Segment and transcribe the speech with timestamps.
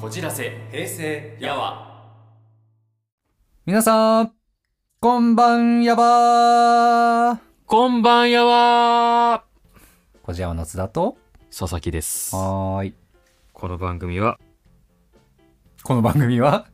[0.00, 2.06] こじらせ平成やわ。
[3.66, 4.32] 皆さん、
[4.98, 7.38] こんばんやばー。
[7.66, 9.44] こんばんやわ。
[10.22, 11.18] こじやわの津田と、
[11.50, 12.34] 佐々木です。
[12.34, 12.94] はーい。
[13.52, 14.40] この番組は
[15.82, 16.69] この番組は、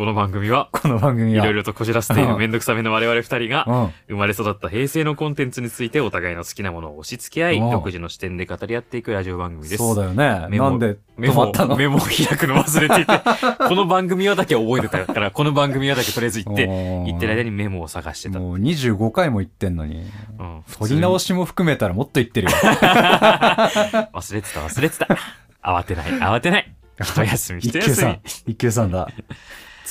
[0.00, 3.92] この番組はこの番組は、いろいろとこじらせているめんどくさめの我々二人がうん。
[4.08, 10.46] 生まれ育った平成のコンテンツについてお互いの好きなものを押し付け合いうん独自の視点で語り合っていくラジオ番組ですそうだよね。
[10.48, 11.76] メモなんでメモ止まったの？
[11.76, 13.12] メモを開くの忘れていて
[13.68, 20.10] この番組はだけ覚えてたからこの番組はだけとりあえず言って言ってる間にメモを探してた、もう25回も言ってんのに。
[20.38, 22.56] うん、撮り直ししも含めたらもっと言ってるよ。
[22.64, 25.18] 忘れてた忘れてた
[25.62, 26.74] 慌てない慌てない
[27.04, 28.20] 一休み一休み一休さん。
[28.46, 29.06] 一休さんだ。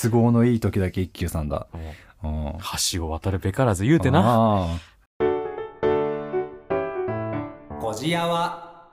[0.02, 1.68] 都合のいい時だけ一休さんだ。
[1.74, 1.80] も
[2.24, 2.58] ううん。
[2.92, 4.22] 橋を渡るべからず言うてな。
[4.22, 4.68] な。
[7.80, 8.86] こじやわ。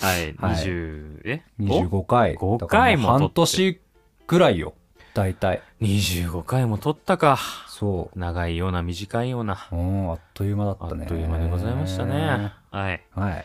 [0.00, 0.16] は？
[0.18, 2.36] い、はい20、え？25回。
[2.36, 3.80] 5だから回も半年
[4.28, 4.74] ぐらいよ。
[5.14, 5.62] 大体。
[5.80, 7.38] お ?25 回も撮ったか。
[7.66, 9.68] そ長いような短いような。
[9.72, 9.76] う。
[9.76, 11.04] うん、あっという間だあったね。
[11.06, 12.52] っという間でございましたね。。
[12.70, 13.02] はい。
[13.10, 13.44] はい。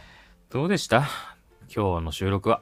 [0.52, 1.08] どうでした？
[1.76, 2.62] 今日の収録は。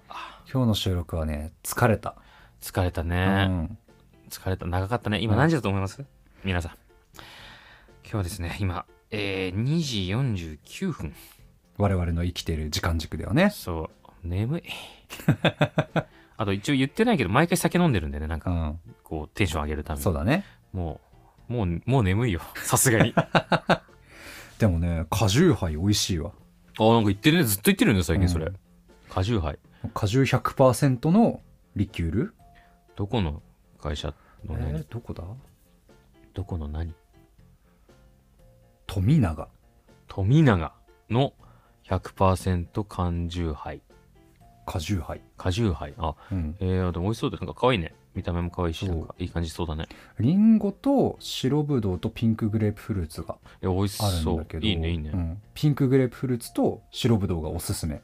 [0.51, 2.15] 今日の収録はね、疲れた。
[2.61, 3.45] 疲れたうね。
[3.47, 3.77] ん。
[4.31, 4.65] 疲れた。
[4.65, 5.19] 長かったね。
[5.21, 6.03] 今うん何時だと思います？
[6.43, 6.71] 皆さん。
[8.03, 11.13] 今日はですね、今、えー、2時49分。
[11.77, 13.49] 我々の生きてる時間軸ではね。
[13.51, 13.89] そ
[14.23, 14.27] う。
[14.27, 14.63] 眠い。
[16.37, 18.79] あと一応言ってないけど、毎回酒飲んでるんでね、なんか、うん。
[19.03, 20.03] こう、テンション上げるために。
[20.03, 20.45] そうだね。
[20.73, 20.99] も
[21.49, 22.41] う、もう、もう眠いよ。
[22.55, 23.13] さすがに。
[23.15, 23.83] あ、
[24.57, 26.31] でもね、果汁杯美味しいわ。
[26.79, 27.43] なんか言ってるね。
[27.43, 28.45] ずっと言ってるんだよ、最近それ。
[28.45, 28.55] うん
[29.09, 29.59] 果汁杯。
[29.93, 31.41] 果汁100%の
[31.75, 32.33] リキュール？
[32.95, 33.41] どこの
[33.81, 34.13] 会社？
[34.45, 35.23] の何、えー、どこだ？
[36.33, 36.93] どこの何？
[38.87, 39.47] 富永。
[40.07, 40.73] 富永
[41.09, 41.33] の
[41.87, 43.81] 100%缶汁杯。
[44.65, 45.21] 果汁杯。
[45.37, 45.93] 果汁杯。
[45.97, 46.55] あ、うん。
[46.59, 47.93] えー、でも美味しそうで、なんか可愛いね。
[48.13, 49.87] 見た目も可愛いし、なんかいい感じそうだね。
[50.19, 54.59] リンゴと白ぶどうとピンクグレープフルーツがいや、美味しあるそうんだけ。
[54.59, 54.67] ど。
[54.67, 55.11] いいね、いいね。
[55.13, 58.01] うんピンクグレープフルーツと白ぶどうがおすすめ。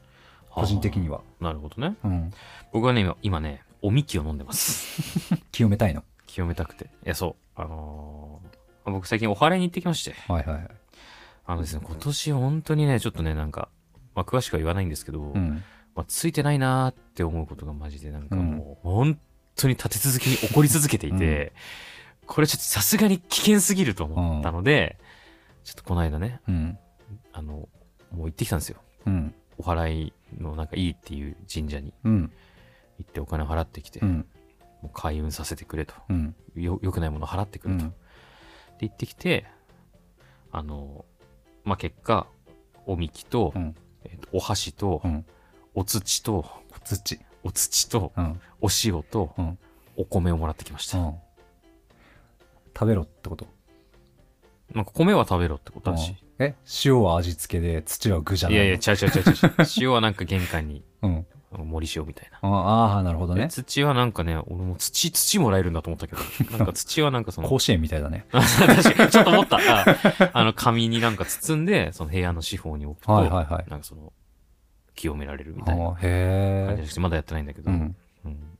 [0.50, 1.20] 個人的には。
[1.40, 1.96] なるほどね。
[2.02, 2.32] うん。
[2.72, 5.36] 僕はね、今、今ね、おみきを飲んでます。
[5.52, 6.02] 清めたいの。
[6.38, 6.84] 清めたくて。
[6.84, 7.60] いや、そう。
[7.60, 8.58] あのー
[8.90, 10.14] 僕最近お祓いに行ってきまして。
[10.32, 10.68] はいはいはい。
[11.44, 13.68] あのですね、今年本当にね、ちょっとね、なんか、
[14.14, 15.62] まあ、詳しくは言わないんですけど、うん。
[15.94, 19.18] まあ、ついてないなーって思うことがマジでなんかもう、本
[19.56, 21.52] 当に立て続けに起こり続けていて、
[22.26, 24.96] これちょっとさすがに危険すぎると思ったので、
[25.64, 26.78] ちょっとこの間ね、うん。
[27.34, 27.68] あの、も
[28.12, 28.80] う行ってきたんですよ。
[29.04, 29.34] うん。
[29.58, 32.32] お祓いのなんかいいっていう神社にうん。
[32.98, 34.26] 行ってお金を払ってきて、うん。
[34.82, 35.94] もう開運させてくれと。
[36.08, 36.34] うん。
[36.54, 37.84] よ、良くないものを払ってくれと。
[37.84, 37.90] うん。
[38.78, 39.46] で行ってきて、
[40.52, 41.04] あの、
[41.64, 42.26] まあ、結果、
[42.86, 43.74] おみきと、うん。
[44.04, 45.26] えっとお箸と、うん。
[45.74, 46.46] お土と、
[46.84, 47.18] 土。
[47.42, 48.40] お土と、うん。
[48.60, 49.58] お塩と、うん。
[49.96, 50.98] お米をもらってきました。
[50.98, 51.14] うん。
[52.74, 53.46] 食べろってこと？
[54.72, 56.10] なんか米は食べろってことだし。
[56.38, 56.54] うんえ？
[56.84, 59.54] 塩は味付けで土は具じゃないいやいや、ちゃうちゃうちゃうちゃう。
[59.76, 60.84] 塩はなんか玄関に
[61.52, 61.68] うん。
[61.68, 62.38] 盛り塩みたいな。
[62.42, 63.48] ああー、なるほどでね。
[63.48, 66.22] 土はなんかね、俺も土、土もらえるんだと思ったけど、
[66.58, 68.26] なんか土はなんかその、甲子園みたいだね。
[68.32, 69.56] 確かに、ちょっと思った。
[69.58, 69.84] あ
[70.32, 73.70] あの、紙になんか包んで、その部屋の四方に置くと、はいはいはい。
[73.70, 74.12] なんかその、
[74.94, 77.74] 清められるみたいな感じへらしくて、まだやってないんだけど、え。
[77.74, 77.96] うん。
[78.24, 78.58] うん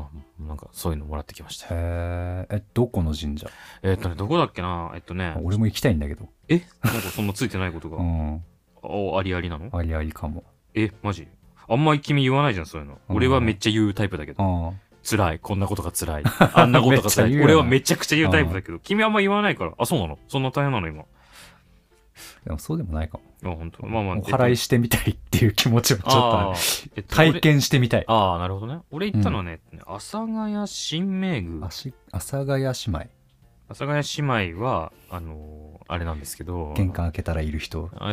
[0.00, 0.08] あ
[0.38, 1.80] なんかそういうのもらってきましたよ。
[1.80, 2.56] へえ。
[2.58, 3.50] え、どこの神社？
[3.82, 4.92] えっとね、どこだっけな？
[4.94, 6.28] えっとね、俺も行きたいんだけど。
[6.46, 6.62] え？
[6.84, 8.44] なんかそんなついてないことが、うん。
[8.82, 9.76] おありありなの？
[9.76, 10.44] ありありかも。
[10.74, 11.26] え、マジ？
[11.68, 12.98] あんまり君言わないじゃん、そういうの。
[13.08, 14.72] うん俺はめっちゃ言うタイプだけど。
[14.74, 15.38] あ辛い。
[15.38, 16.22] こんなことが辛い。
[16.52, 17.42] あんなことが辛い。
[17.42, 19.72] 俺はめちゃくちゃ言うタイプだけど、君あんま言わないから。
[19.78, 20.18] あ、そうなの？
[20.28, 21.04] そんな大変なの今。
[22.44, 23.52] でもそうでもないかも。
[23.52, 23.86] あ、本当？
[23.86, 24.16] まあまあ。
[24.16, 28.04] お祓いしてみたいっていう気持ちをちょっと体験してみたい。
[28.08, 28.80] 俺ああ、なるほどね。
[28.90, 31.64] 俺行ったのはね、阿佐ヶ谷新名宮。
[31.64, 31.68] 阿
[32.18, 33.06] 佐ヶ谷姉妹。
[33.68, 34.02] 阿佐ヶ谷
[34.38, 36.74] 姉妹は、あのーあれなんですけど。
[36.76, 37.88] 玄関開けたらいる人。
[37.96, 38.10] あ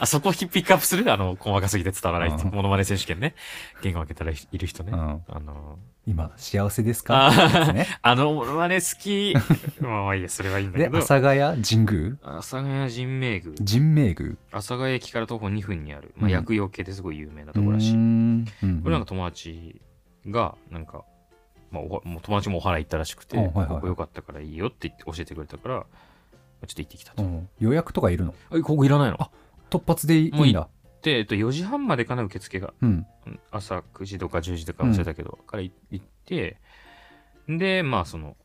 [0.00, 1.10] あそこピックアップする？
[1.10, 2.46] あの、細かすぎて伝わらない人。
[2.46, 3.34] うんモノマネ選手権ね。
[3.82, 4.92] 玄関開けたらいる人ね。
[4.92, 5.22] うん。
[5.26, 7.28] あの今、幸せですー、か？
[7.30, 7.86] ってやつあね。
[8.02, 9.34] あのモノマネ好き。
[9.80, 10.98] まあまあいいや、それはいいんだで、けど。
[10.98, 12.16] 阿佐ヶ谷神宮？
[12.22, 13.42] 阿佐ヶ谷神名宮。
[13.66, 14.14] 神明宮
[14.52, 17.94] 阿佐ヶ谷駅から徒歩2分にある、まあ、うん薬用系ですごい有名なうところらしい。
[17.94, 18.44] うん
[18.82, 19.80] これなんか友達
[20.26, 21.04] が、なんか、
[21.74, 25.84] まあ、おもう友達もお祓い行ったらしくて、あはいはいはいここ良かったからいいよって言って教えてくれたから、ちょ
[26.72, 27.22] っと行ってきたと。
[27.22, 28.34] うん予約とかいるの？
[28.52, 29.16] え、ここいらないの？
[29.20, 29.30] あ
[29.70, 30.68] 突発でいもういいいんだ。
[31.02, 32.72] で、えっと、4時半までかな、受付が。
[32.80, 33.06] うん。
[33.26, 36.56] うん朝9時とか10時とか忘れたけど、からい行って、
[37.48, 38.36] で、まあ、その、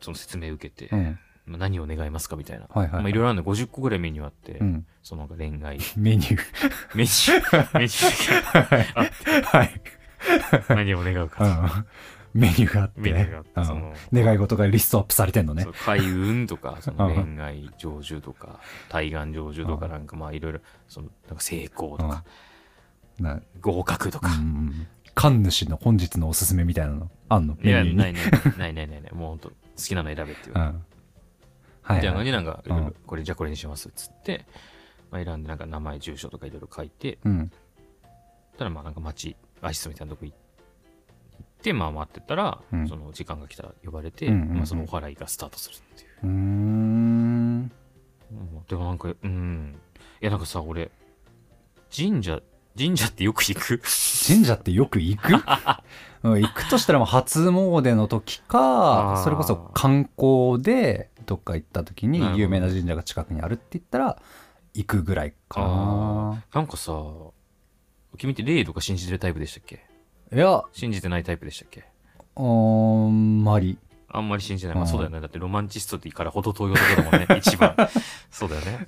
[0.00, 1.18] その説明受けて、うん。
[1.46, 2.66] まあ何を願いますかみたいな。
[2.70, 3.02] はいはい。
[3.02, 4.86] まあ、いろいろあるの50個ぐらいメニューあって、うん。
[5.02, 6.38] そのなんか恋愛、 メニュー。
[6.94, 9.62] メニュー、メニューがはい。
[9.64, 9.80] はい。
[10.70, 11.86] 何を願ううかん。
[12.34, 13.00] メニューがあって。
[13.00, 13.72] メニューがあって
[14.14, 14.24] うん。
[14.24, 15.66] 願い事がリストアップされてんのね。
[15.84, 17.36] 開運とかそのうん。
[17.36, 19.92] 恋愛成就とか対岸成就とかうん。
[19.92, 22.24] なんかまあいろいろそのなんか成功とか
[23.18, 24.86] な合格とか、うん
[25.16, 27.56] 神主の本日のおすすめみたいなのあんの？
[27.62, 28.20] いやないないな
[28.66, 30.84] いないないないもうほんと好きなの選べっていう、うん。
[31.82, 32.24] はいじゃあはい。
[32.24, 32.94] 何なんかうん。
[33.06, 34.44] これじゃあこれにしますっつって、
[35.12, 37.52] まあ、選んでなんか名前住所とかいろいろ書いてうん。
[38.58, 40.36] たらまあなんか町アシストみたいなとこ行っ
[41.64, 42.88] てまあ待ってたら、うん。
[42.88, 44.56] その時間が来たら呼ばれて、うんうんうん。
[44.58, 46.10] まあ、そのお祓いがスタートするっていう。
[46.22, 46.32] うーん。
[46.32, 46.34] う
[48.34, 48.64] ん。
[48.68, 49.76] でもなんか、うん。
[50.20, 50.90] いや、なんかさ、俺、
[51.94, 52.40] 神社、
[52.78, 53.80] 神社ってよく行く？
[54.26, 55.32] 神社ってよく行く？
[56.24, 62.40] うん行くとしたらもう初詣の時かそれこそ観光でどっか行った時になるほど。
[62.40, 64.18] 有名な神社が近くにあるって言ったら
[64.72, 66.42] 行くぐらいかな。
[66.54, 66.94] なんかさ、
[68.16, 69.84] 君って霊とか信じてるタイプでしたっけ？
[70.32, 71.84] いや信じてないタイプでしたっけ？
[72.36, 73.78] あんまり
[74.08, 74.76] あんまり信じてない。
[74.76, 75.20] まあうんそうだよね。
[75.20, 77.26] だってロマンチストってからほど遠い男だもんね。
[77.38, 77.74] 一番。
[78.30, 78.86] そうだよね。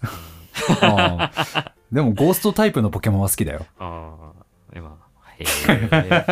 [1.93, 4.45] でもゴーストタイプのポケモンは好きだよああ、
[4.75, 4.97] 今、
[5.39, 6.25] へえ。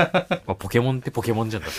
[0.47, 1.77] まあ、ポケモンってポケモンじゃんだって。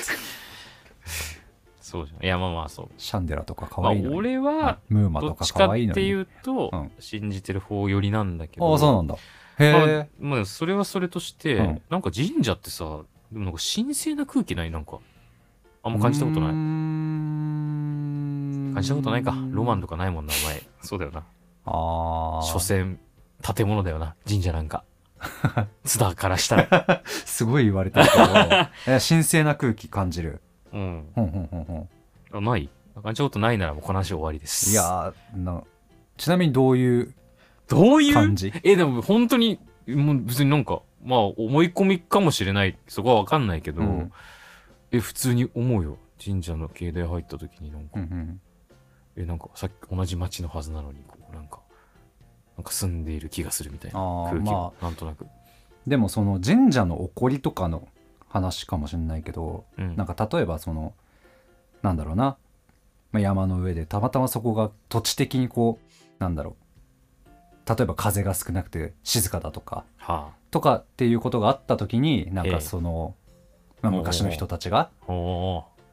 [1.82, 2.24] そうじゃん。
[2.24, 2.90] いや、まあまあそう。
[2.98, 8.72] シャンデラとか可まあ愛いのに、俺は、ムーマどとか可愛いのにていうと、うん信じてる方寄りなんだけど。
[8.72, 9.16] ああそうなんだ
[9.60, 13.02] へまあえ、まあ、それはそれとして、うんなんか神社ってさ、
[13.36, 14.72] でもなんか神聖な空気ない？
[14.72, 15.00] なんか。
[15.84, 16.50] あんま感じたことない。
[16.52, 16.56] 感
[18.76, 19.36] 感じたことないか。
[19.52, 20.64] ロマンとかないもんな、お前。
[20.82, 21.20] そうだよな。
[21.66, 22.98] ああ所詮、
[23.56, 24.86] 建物だよな、神社なんか。
[25.84, 27.04] 津田からしたら。
[27.06, 28.24] すごい言われてるけど
[28.96, 30.40] え神聖な空気感じる
[30.72, 31.06] うん。
[31.14, 31.90] ほんほんほんほん
[32.32, 32.70] あない
[33.04, 34.72] 感じたことないならもうこの話終わりです。
[34.72, 35.62] いやーな
[36.16, 37.14] ちなみにどういう
[37.68, 38.14] どういう？
[38.14, 38.54] 感じ？
[38.64, 42.78] え、でも本当に、もう別になんか、まあ思い込みかもしれない。
[42.88, 44.12] そこはわかんないけど、うん
[44.92, 45.98] え、普通に思うよ。
[46.24, 48.42] 神社の境内入った時になんか、うんうん
[49.18, 51.60] え、なんかさっき同じ町のはずなのに、こう、なんか、
[52.58, 54.00] なんか住んでいる気がするみたいな
[54.30, 55.26] 空気が、まなんとなく。
[55.88, 57.88] でもその神社の起こりとかの
[58.28, 59.96] 話かもしれないけどうん。
[59.96, 60.94] なんか例えばその
[61.82, 62.38] なんだろうな、
[63.12, 66.56] まあ、山の上でたまたまそこが土地的にこうなんだろ
[67.28, 72.62] う例えば風が少なくて静かだとかはとかっていうことがあった時になんかええ。
[72.62, 73.14] その、
[73.82, 74.90] まあ、昔の人たちが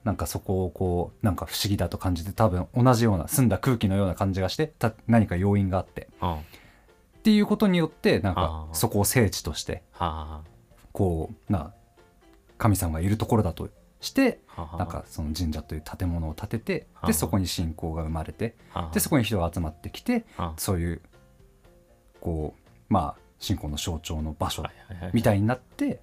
[0.04, 6.06] なんかそこをこうなんか不思議だと感じて多分同じような澄んだ空気のような感じがしてた何か要因があって。
[6.20, 6.38] は
[7.18, 9.82] っていうことによってなんかそこを聖地として
[10.92, 11.72] こうな
[12.56, 13.68] 神様がいるところだと
[14.00, 14.38] して。
[14.78, 17.06] なんかその神社という建物を建ててはあ。
[17.06, 21.00] でそこに信仰が生まれてはあ、でそこに人が集まってきてはそういう
[22.20, 24.62] こうまあ信仰の象徴の場所
[25.12, 26.00] みたいになって。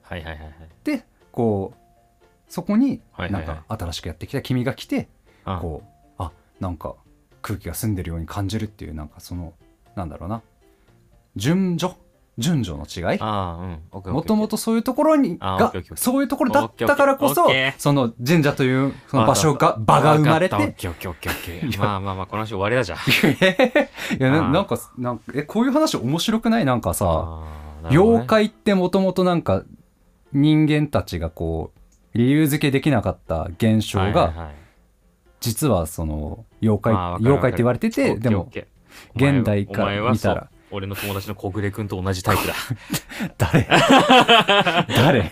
[0.84, 5.08] でこうそこになんか新しくやってきた君が来て
[5.46, 5.60] あ。
[5.60, 6.96] こうあなんか
[7.42, 9.54] 空気が澄んでるように感じるっていうなんかその
[9.96, 10.42] なんだろうな。
[11.36, 11.96] 順序
[12.40, 13.20] 順序の違い？
[13.20, 17.46] もともとそういうところにがそういうところだったからこそ
[17.78, 20.56] その神社というその場所が場が生まれて。
[21.78, 22.98] まあまあまあ、この話終わりだじゃん。
[22.98, 23.04] い
[24.20, 26.66] やなんかなんかえこういう話面白くない？
[26.66, 27.42] なんかさ
[27.84, 27.90] ね。
[27.92, 29.64] 妖怪ってもともとなんか
[30.34, 31.72] 人間たちがこ
[32.14, 34.36] う理由付けできなかった現象がはいはい。
[34.38, 34.56] はい
[35.42, 38.52] 実はその妖怪妖怪って言われててでも
[39.16, 42.54] 現代から見たら俺の友達の小暮君と同じタイプだ。
[43.38, 43.68] 誰？
[44.88, 45.32] 誰？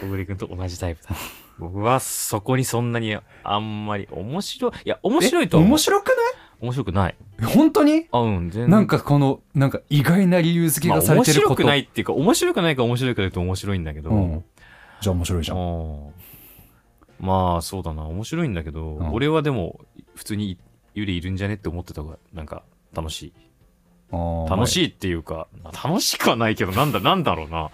[0.00, 1.10] 小暮君と同じタイプだ。
[1.58, 4.72] 僕はそこにそんなにあんまり面白い。
[4.84, 6.16] いや、面白いと面白くない？
[6.60, 7.16] 面白くない。
[7.54, 8.06] 本当に？
[8.12, 8.70] あ、うん、全然。
[8.70, 14.10] なんかこのなんか意外な理由付けまあ、がされ面てること、白くないっていうか、面白くないか面白いかというと面白いんだけど。
[14.10, 14.44] うん、
[15.00, 15.60] じゃあ面白いじゃんう
[16.08, 16.12] ん
[17.20, 18.02] まあ、そうだな。
[18.06, 19.80] 面白いんだけど、うん俺はでも、
[20.16, 20.58] 普通に
[20.96, 23.32] 幽霊いるんじゃねって思ってた方が、なんか、楽しい。
[24.12, 25.48] 楽い、しいっていうか、
[25.84, 27.70] 楽しくはないけど、なんだ、なんだろうな。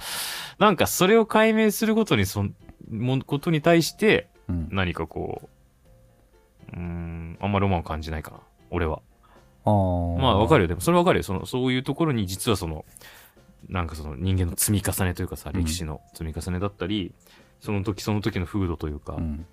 [0.58, 2.54] なんか、それを解明することに、そん、
[2.90, 5.48] も、ことに対して、うん、何かこ
[6.72, 8.38] う、うーん、あんまロマンを感じないかな。
[8.70, 9.00] 俺は。
[9.64, 10.68] あーまあ、わかるよ。
[10.68, 11.22] でも、それわかるよ。
[11.22, 12.84] その、そういうところに、実はその、
[13.68, 17.12] なんかその人間の積み重ねというかさ、うん歴史の積み重ねだったり、
[17.60, 19.46] その時その時の風土というか、うん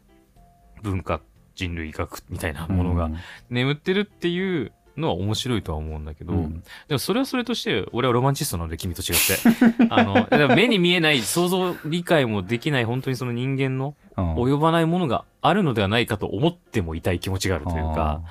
[0.84, 1.22] 文化、
[1.56, 3.18] 人類学みたいなものがうん
[3.50, 9.88] 眠ってるっていうのは面白いとは思うんだけど、うんでもそれはそれとして、俺はロマンチストなので、君と違って。
[9.90, 18.22] あの、目に見えない、想像、理解もできない、本当にその人間のうん及ばないものがあるのではないかと思ってもいたい気持ちがあるというか、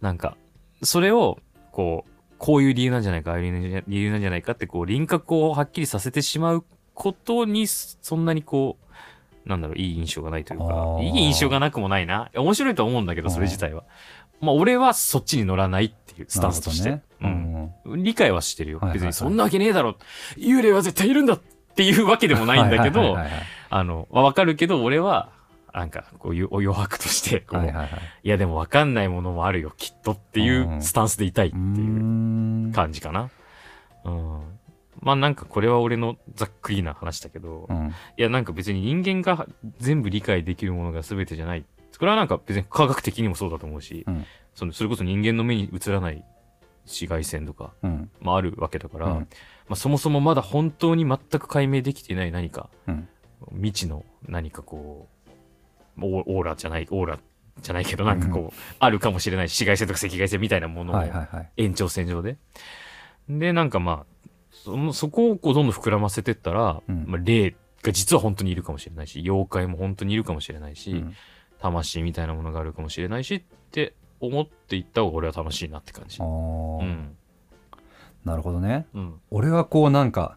[0.00, 0.36] なんか、
[0.82, 1.38] それを、
[1.72, 12.30] こう、こういう理由なんじゃないか、ああいう理由なんじゃないかって、こう、輪郭をはっきりさせてしまうことに、そんなにこう、なんだろう、いい印象がないというかいい印象がなくもないな。
[12.34, 13.84] 面白いと思うんだけど、それ自体は。
[14.40, 16.90] まあ、俺はそっちに乗らないいうスタンスとして。
[16.90, 18.02] ねうん。
[18.02, 18.78] 理解はしてるよ。
[18.78, 19.96] はいはいはい別にそんなわけねえだろ。
[20.36, 21.40] 幽霊は絶対いるんだっ
[21.74, 23.16] ていうわけでもないんだけど
[23.70, 25.30] あの、わかるけど、俺は、
[25.72, 27.88] なんか、こういう余白として、こう、いはいはいは
[28.22, 33.30] いやでもわかんないものもあるよ、きっとっていうスタンスでいたいっていうん感じかな。
[34.04, 34.58] うん。
[35.00, 39.46] まあなんかこれは俺のざっくりな話だけど、うんいやなんか別に人間が
[39.78, 41.64] 全部理解できるものが全てじゃない。
[41.98, 44.24] これはなんか別に科学的にもそうだと思うし、うん
[44.58, 46.24] そのそれこそ人間の目に映らない
[46.84, 48.10] 紫外線とか、うん。
[48.20, 49.12] まあ、あるわけだから、うん。
[49.12, 49.26] ま
[49.70, 53.08] あ、そもそもまだ本当に全く解明できていない何か、うん。
[53.52, 55.06] 未知の何かこ
[55.96, 57.20] う、オーラじゃない、オーラ
[57.62, 61.50] じゃないけどなんかこう、あるかもしれない紫外線とか赤外線みたいなもののはいはいはい。
[61.56, 62.36] 延長線上で。
[63.28, 67.04] で、なんかまあ、そのそこをこうどんどん膨らませてったら、うん。
[67.06, 71.14] まあ、霊が実は本当にいるかもしれないし、妖怪も本当にいるかもしれないし、うん。
[71.60, 76.24] 魂みたいなものがあるかもしれないしって思っていった方が俺は楽しいなって感じあ。
[76.24, 77.16] うーん。
[78.24, 79.14] なるほどねうん。
[79.30, 80.36] 俺はこうなんか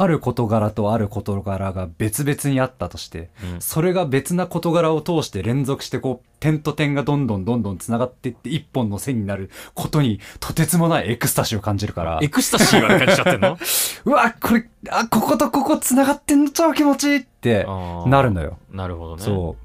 [0.00, 3.60] ある事柄とある事柄が別々にあったとしてうん。
[3.60, 13.58] それが別な事柄を通して連続してこう点と点がどんどんどんどん繋がっていって一本の線になることにとてつもないエクスタシーを感じるからエクスタシーまで感じちゃってんの？
[14.06, 16.50] うわこれあこことここ繋がってんの？
[16.52, 17.64] 超気持ちいいって
[18.06, 18.58] なるのよ。
[18.70, 19.22] なるほどね。
[19.24, 19.56] そ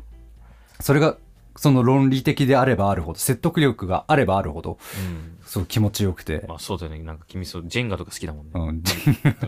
[0.80, 1.16] うそれが
[1.64, 5.38] その論理的であればあるほど説得力があればあるほどうん。
[5.46, 7.02] そう気持ちよくて、まあそうだよね。
[7.04, 8.52] なんか君そう、ジェンガとか好きだもんね。
[8.54, 8.84] うん、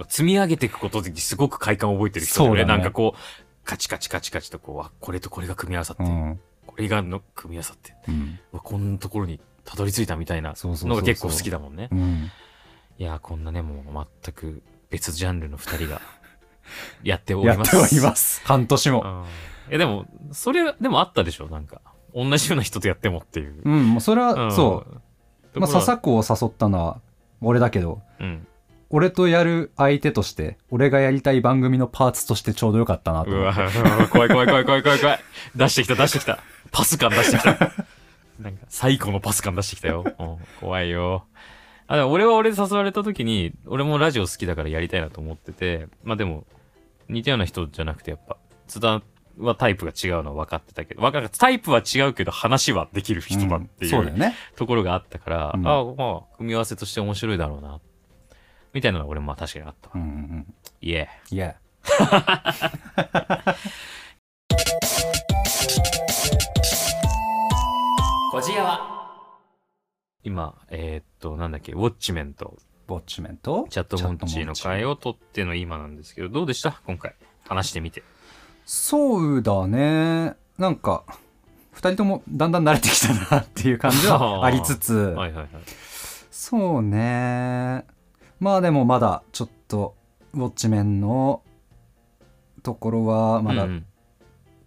[0.07, 11.89] 積み上げていくことですごく快感を覚えてる人そうだねなんかこう、カチカチカチカチとこう、あ、これとこれが組み合わさって、うんこれがの組み合わさって、うんこんなところにたどり着いたみたいなのが結構好きだもんね。
[11.91, 12.31] うん
[12.97, 15.99] いやー、こんなね、もう全く別ジャンルの二人が
[17.03, 17.75] やっております。
[17.75, 19.71] やっております半年もうん。
[19.71, 21.47] いや、でも、それ、でもあったでしょ？
[21.49, 21.81] なんか。
[22.15, 23.61] 同じような人とやってもっていう。
[23.63, 24.85] うんもうそれは、んそ
[25.53, 27.01] うまあ、笹子を誘ったのは
[27.41, 28.47] 俺だけどうん。
[28.89, 35.19] 俺とやる相手として俺がやりたい番組のパーツとしてちょうどよかったなとうわ、思って怖い怖い怖い怖い怖い怖い。
[35.55, 36.39] 出してきた出してきた。
[36.71, 37.49] パス感出してきた。
[38.39, 40.03] なんか、最高のパス感出してきたよ。
[40.19, 41.25] うん、怖いよ。
[41.87, 46.45] あ、でも俺は俺で誘われた時に、俺もラジオ好きだからやりたいなと思ってて、まあでも、
[47.09, 49.01] 似たような人じゃなくてやっぱ、津田
[49.37, 57.79] はタイプが違うのは分かってたけど、分かるタイプは違うけど話はできる人だっていううんそうだよねところがあったから、うんあまあ、組み合わせとして面白いだろうな。
[58.73, 59.93] みたいなのは俺もまあ確かにあったわ。
[59.95, 61.35] うんうんうんイエー。
[61.35, 61.55] いや
[68.31, 68.95] こじやは？
[70.23, 72.57] 今、えーっと、なんだっけ、ウォッチメンと
[72.89, 76.81] ウォッチメンとチャットモンチーの会をを撮っての今なんですけど、どうでした？
[76.85, 77.15] 今回。
[77.47, 78.03] 話してみて。
[78.65, 81.03] そうだねなんか
[81.71, 85.49] 二人ともだんだん慣れてきたなっていう感じは ありつつ、はいはいはい。
[86.31, 87.85] そうね
[88.39, 89.95] まあでもまだちょっと
[90.33, 91.41] ウォッチメンの
[92.63, 93.67] ところはまだ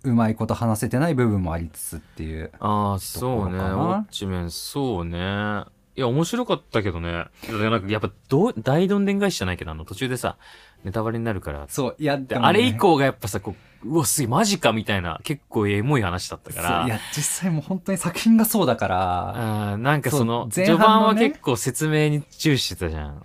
[0.05, 3.59] うまいこと話せてない部分もありつつっていう、ああ、そうね。
[3.59, 5.65] ウォッチメン、そうね。
[5.97, 7.27] いや、面白かったけどね。
[7.51, 10.37] なんかやっぱどう、大どんでん返しじゃないけど、あの、途中でさ、
[10.85, 11.67] ネタバレになるから。
[11.69, 16.85] そういやねあれ以降がやっぱさ、こう、うわ、すげえ、マジかみたいな、結構エモい話だったから。
[16.87, 19.71] いや実際もう本当に作品がそうだから。
[19.71, 23.23] あーなんかその、そう前序盤は結構説明に注視してたじゃん。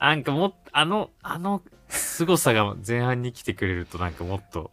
[0.00, 4.70] なんかもっあの、あの、凄さが前半に来てくれるとなんかもっと、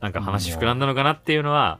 [0.00, 1.78] なんか話膨らんだのかなっていうのは、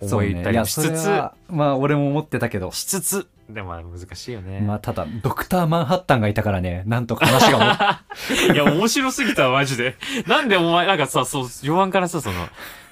[0.00, 2.72] 思いたりもしつつ、そうねまあ俺も思ってたけど。
[2.72, 4.60] しつつ、でもまあ難しいよね。
[4.60, 7.64] まあただドクターマンハッタンがいたからねなんとか話がも
[8.54, 9.96] いや、面白すぎたわ、マジで。
[10.26, 12.48] なんでお前、なんかさ、そう、序盤からさ、その、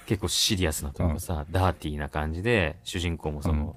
[0.07, 3.77] 結構シリアスなところさ、ダーティーな感じで、主人公もその、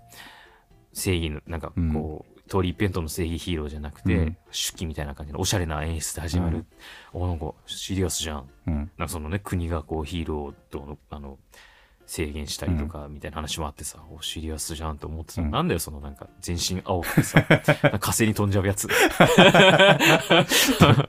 [0.91, 6.65] 正義の、なんかこう、通り一辺倒の正義ヒーローじゃなくて、うん手手記みたいな感じのおしゃれな演出で始まる。
[7.13, 8.49] お、なんかシリアスじゃん。
[8.67, 11.37] うんなんかそのね、国がこうヒーローとの、あの、
[12.07, 17.41] 制限したりとか、みたいな話もあってさ、お、シリアスじゃんと思ってた、うんなんだよ、そのなんか、全身青くてさ、
[17.99, 18.87] 火星に飛んじゃうやつ。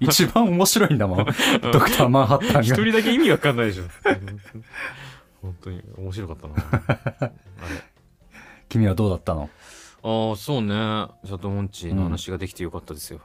[0.00, 1.26] 一番面白いんだもん
[1.72, 3.84] ドクターマンハッタンが一人だけ意味わかんないでしょ。
[5.42, 6.54] 本当に面白かったな。
[8.68, 9.48] 君はどうだったの？
[10.02, 10.74] ああ、そうね。
[11.24, 13.20] シャトモンチーの話ができてよかったですよ。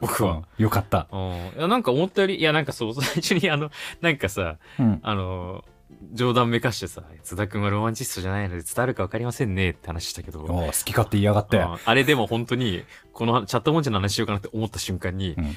[0.00, 0.32] 僕は。
[0.32, 1.16] うんよかったい
[1.60, 5.64] や、なんか思ったより、いや、なんかそう、最初にあの、なんかさ、うんあの、
[6.12, 11.58] 冗談めかしてさ、津田くんはロマンチストじゃないので伝わるかわかりませんねって話したけど、好き勝手言いやがって。
[11.60, 15.56] あれでも本当に、このチャットモンチーの話しようかなって思った瞬間に、うん。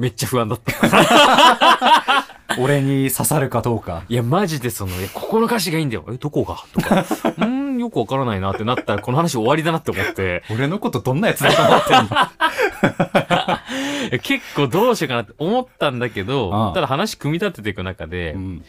[0.00, 2.26] めっちゃ不安だった。
[2.58, 4.04] 俺に刺さるかどうか。
[4.08, 6.04] いや、マジでその、ここの歌詞がいいんだよ。
[6.08, 6.56] え、どこが？
[6.72, 7.00] とか。
[7.00, 12.08] うーん、よくわからないなってなったら、この話終わりだなって思って、俺のことどんなやつだと思ってん
[14.12, 14.18] の？
[14.22, 16.74] 結構どうしようかなって思ったんだけど、ああ。
[16.74, 18.64] ただ話組み立てていく中で、うん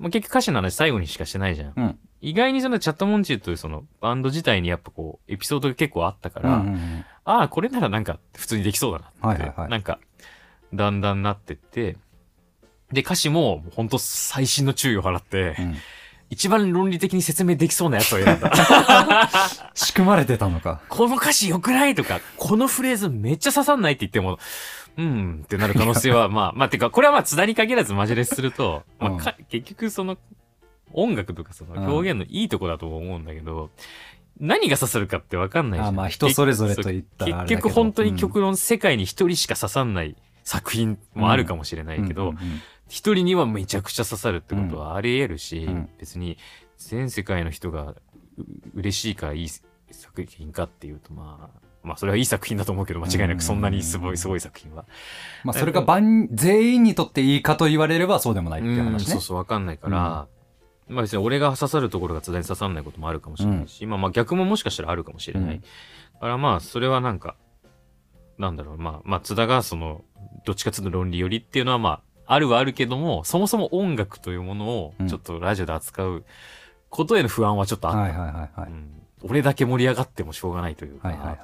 [0.00, 1.72] まあ、結局歌詞の話最後にしかしてないじゃん。
[1.76, 1.98] うん。
[2.22, 7.04] 意外にそのチャットモンチーというそのバンド自体にやっぱこう、エピソードが結構あったから、うんうんうん。
[7.24, 9.70] ああ、これならなんか普通にできそうだなって、はいはいはい。
[9.70, 10.00] なんか、
[10.72, 11.96] だんだんなってって、
[12.90, 15.76] で、歌詞も本当最新の注意を払って、うん。
[16.30, 18.52] 一番論理的に説明できそうなやつを選んだ。
[19.74, 20.80] 仕組まれてたのか。
[20.88, 24.38] この歌詞良くないとか、このフレーズめっちゃ刺さんないって言っても、
[24.96, 30.18] うんってなる可能性は、 まあ、まあ、てか、これはまあ、津田に限らずマジレスすると、まあ、結局その、
[30.92, 33.70] 音楽とかその表現のいいとこだと思うんだけど、
[34.40, 35.88] 何が刺さるかってわかんないじゃん。
[35.88, 42.38] あまあ人それぞれと言ったら結局本当に極論世界に一人しか刺さんない作品もあるかもしれないけどうん、うん。
[42.88, 45.88] 一人にはめちゃくちゃ刺さるってことはあり得るし、うん。
[45.98, 46.38] 別に
[46.78, 47.96] 全世界の人がう
[48.74, 49.48] 嬉しいからいい
[49.92, 54.84] 作品かっていうとまあまあそれはいい作品だと思うけど間違いなくそんなにすごいすごい作品は。
[55.44, 60.40] まあそれが万全員にとっていいかと言われればそうでもないっていううん話ねそうそうわかんないから、まあ
[61.02, 65.54] 別に俺が刺さるところが津田に刺さらないこともあるかもしれないし、まあまあ逆ももしかしたらあるかもしれない。
[65.54, 65.60] うん。
[65.60, 65.66] だ
[66.20, 67.36] からまあそれはなんか
[68.38, 68.76] なんだろう。
[68.76, 70.04] まあまあ津田がその
[70.44, 75.08] どっちかというと論理寄りっていうのはまああるはあるけどもそもそも音楽というものをうん。
[75.08, 76.24] ちょっとラジオで扱う
[76.88, 78.00] ことへの不安はちょっとあった。
[78.00, 78.70] はいはいはいはい。
[78.70, 81.38] うん俺だけ盛り上がってもしょうがないというか、はいはいはい。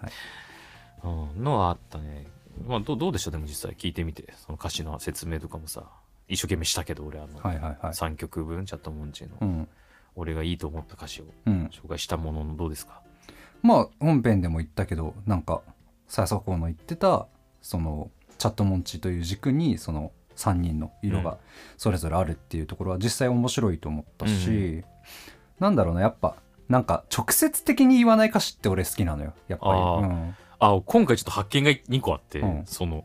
[1.37, 2.27] うん、のはあったね。
[2.67, 3.31] まあどうどうでした？
[3.31, 4.33] でも実際聞いてみて。
[4.37, 5.85] その歌詞の説明とかもさ。
[6.29, 7.93] 一生懸命したけど俺あの、はいはいはい。
[7.93, 9.69] 3曲分チャットモンチーの、うん。
[10.17, 11.71] 俺がいいと思った歌詞をうん。
[11.73, 13.01] 紹介したもののどうですか？
[13.63, 15.61] まあ本編でも言ったけどなんか
[16.09, 17.27] さそこの言ってた
[17.63, 21.39] そのチャットモンチという軸にその3人の色が
[21.79, 24.85] それぞれあるっていうところは実際面白いと思ったし、
[25.59, 26.37] なんだろうなやっぱ
[26.69, 29.35] なんか直接的に言わない歌詞って俺好きなのよ。
[29.49, 29.73] やっぱり。
[29.73, 30.01] あー。
[30.01, 30.37] うん。
[30.59, 32.63] あ今回ちょっと発見が2個あって、うん。
[32.67, 33.05] その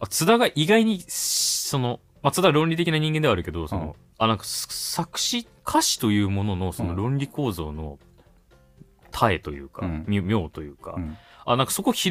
[0.00, 3.92] あ津田が意外にその、まあ、津田は論理的な人間ではあるけどその、うん。
[4.18, 6.96] あなんかす作詞歌詞というもののそのうん。
[6.96, 7.98] 論理構造の
[9.10, 11.16] 体えというか、妙というか、うん。
[11.46, 12.10] あなんかそこ拾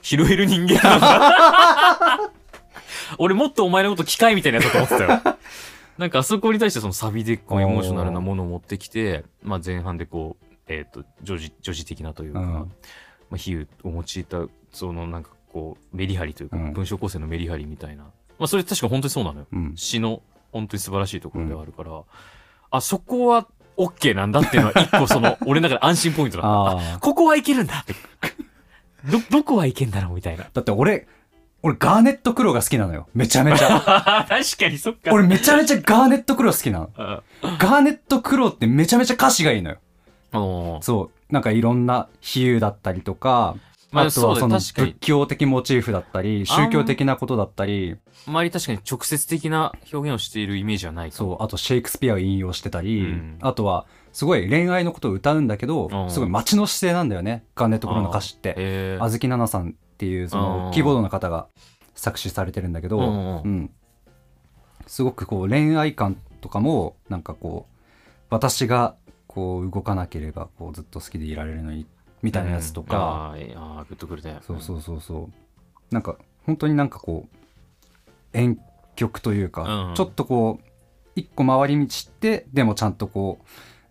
[0.00, 2.30] 拾える人間なんだ
[3.18, 5.38] 俺もっとお前のこと機械みたいなやつだと思ってたよ
[5.98, 12.46] なんかあそこに対してそのサビでこうエモーショナルなものを持ってきて、まあ、前半でこうえっ、と女児女児的なというか、うん。
[12.52, 12.66] ま
[13.32, 16.72] あ、比喩を用いたそのなんかこうメリハリというか、うん。
[16.72, 19.46] 文章構成のメリハリみたいな、まあ、それ確か本当にそうなのよ。
[19.52, 19.72] うん。
[19.76, 22.02] 詩の本当に素晴らしいところではあるから、
[22.70, 26.98] あそこは OK なんだっていうのは一個その俺の中で安心ポイントだった。
[27.00, 27.84] ここはいけるんだ
[29.04, 30.46] どどこはいけんだろうみたいな。
[30.52, 31.06] だって俺
[31.62, 33.08] 俺ガーネット黒が好きなのよ。
[33.14, 34.26] めちゃめちゃ。
[34.28, 35.12] 確かにそっか。
[35.12, 36.90] 俺めちゃめちゃガーネット黒好きなの。
[36.96, 37.22] あ
[37.58, 39.78] ガーネット黒ってめちゃめちゃ歌詞がいいのよ。
[40.32, 41.32] のそう。
[41.32, 43.56] なんかいろんな比喩だったりとか
[43.90, 47.96] まああとはその仏教的モチーフだったり宗教的なことだったり。
[48.26, 51.42] あまり確かに直接的な表現をしているイメージはないそう。
[51.42, 53.38] あとシェイクスピアを引用してたり、うん。
[53.40, 56.10] あとはすごい恋愛のことを歌うんだけどうん。
[56.10, 57.44] すごい街の姿勢なんだよね。
[57.56, 58.54] ガーネット黒の歌詞って。
[58.56, 61.48] へあずきななさんっていうそうんのキーボードの方が
[61.96, 63.70] 作詞されてるんだけど、うんうんうん。
[64.86, 67.74] すごくこう恋愛感とかもなんかこう
[68.30, 68.94] 私が
[69.26, 71.84] こう動かなければこうずっと好きでいられるのに
[72.22, 74.38] みたいなやつとか、あーあーグッとくるね。
[74.42, 75.94] そうそうそうそう。
[75.94, 78.56] なんか本当になんかこう遠
[78.94, 80.64] 曲というか、うんちょっとこう
[81.16, 83.40] 一個回り道ってでもちゃんとこ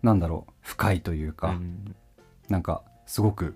[0.02, 1.94] うなんだろう深いというか、うん。
[2.48, 3.54] なんかすごく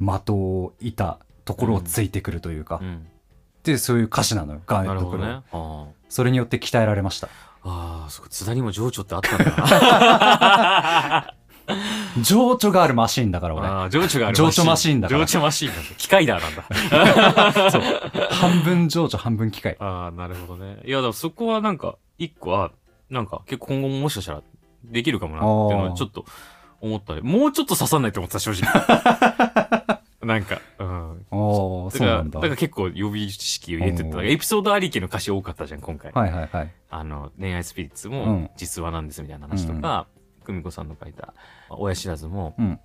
[0.00, 3.06] 的をいたところをついてくるというか、うん。
[3.64, 4.60] でそういう歌詞なのよ。
[4.66, 5.86] ガーネット黒、なるほどね。
[5.86, 7.30] あーそれによって鍛えられました。
[7.62, 11.34] あーそこ津田にも情緒ってあったんだ。
[12.22, 13.66] 情緒があるマシンだから俺。
[13.66, 15.24] あー情緒がある情緒マシンだから。
[15.24, 15.82] 情緒マシンなんだ。
[15.96, 16.64] 機械だなんだ。
[17.72, 17.82] そう。
[18.30, 19.76] 半分情緒半分機械。
[19.80, 20.80] ああ、なるほどね。
[20.84, 22.72] いや、だからそこはなんか、一個は、
[23.08, 24.42] なんか、結構今後ももしかしたら
[24.84, 26.26] できるかもなっていうのはちょっと
[26.82, 27.14] 思った。
[27.14, 27.22] ね。
[27.22, 29.97] もうちょっと刺さんないと思ってた、正直。
[30.22, 31.26] なんか、うん。
[31.30, 32.40] おおだから、そうなんだ。
[32.40, 34.22] だから結構予備知識を入れてった。
[34.22, 36.10] エピソードありきの歌詞多かったじゃん、今回。
[36.12, 36.74] はいはいはい。
[36.90, 38.50] あの、恋愛スピリッツうもん。
[38.56, 40.08] 実話なんですみたいな話とか、
[40.44, 41.34] 久美子さんの書いた、
[41.70, 42.80] 親知らずも、うん。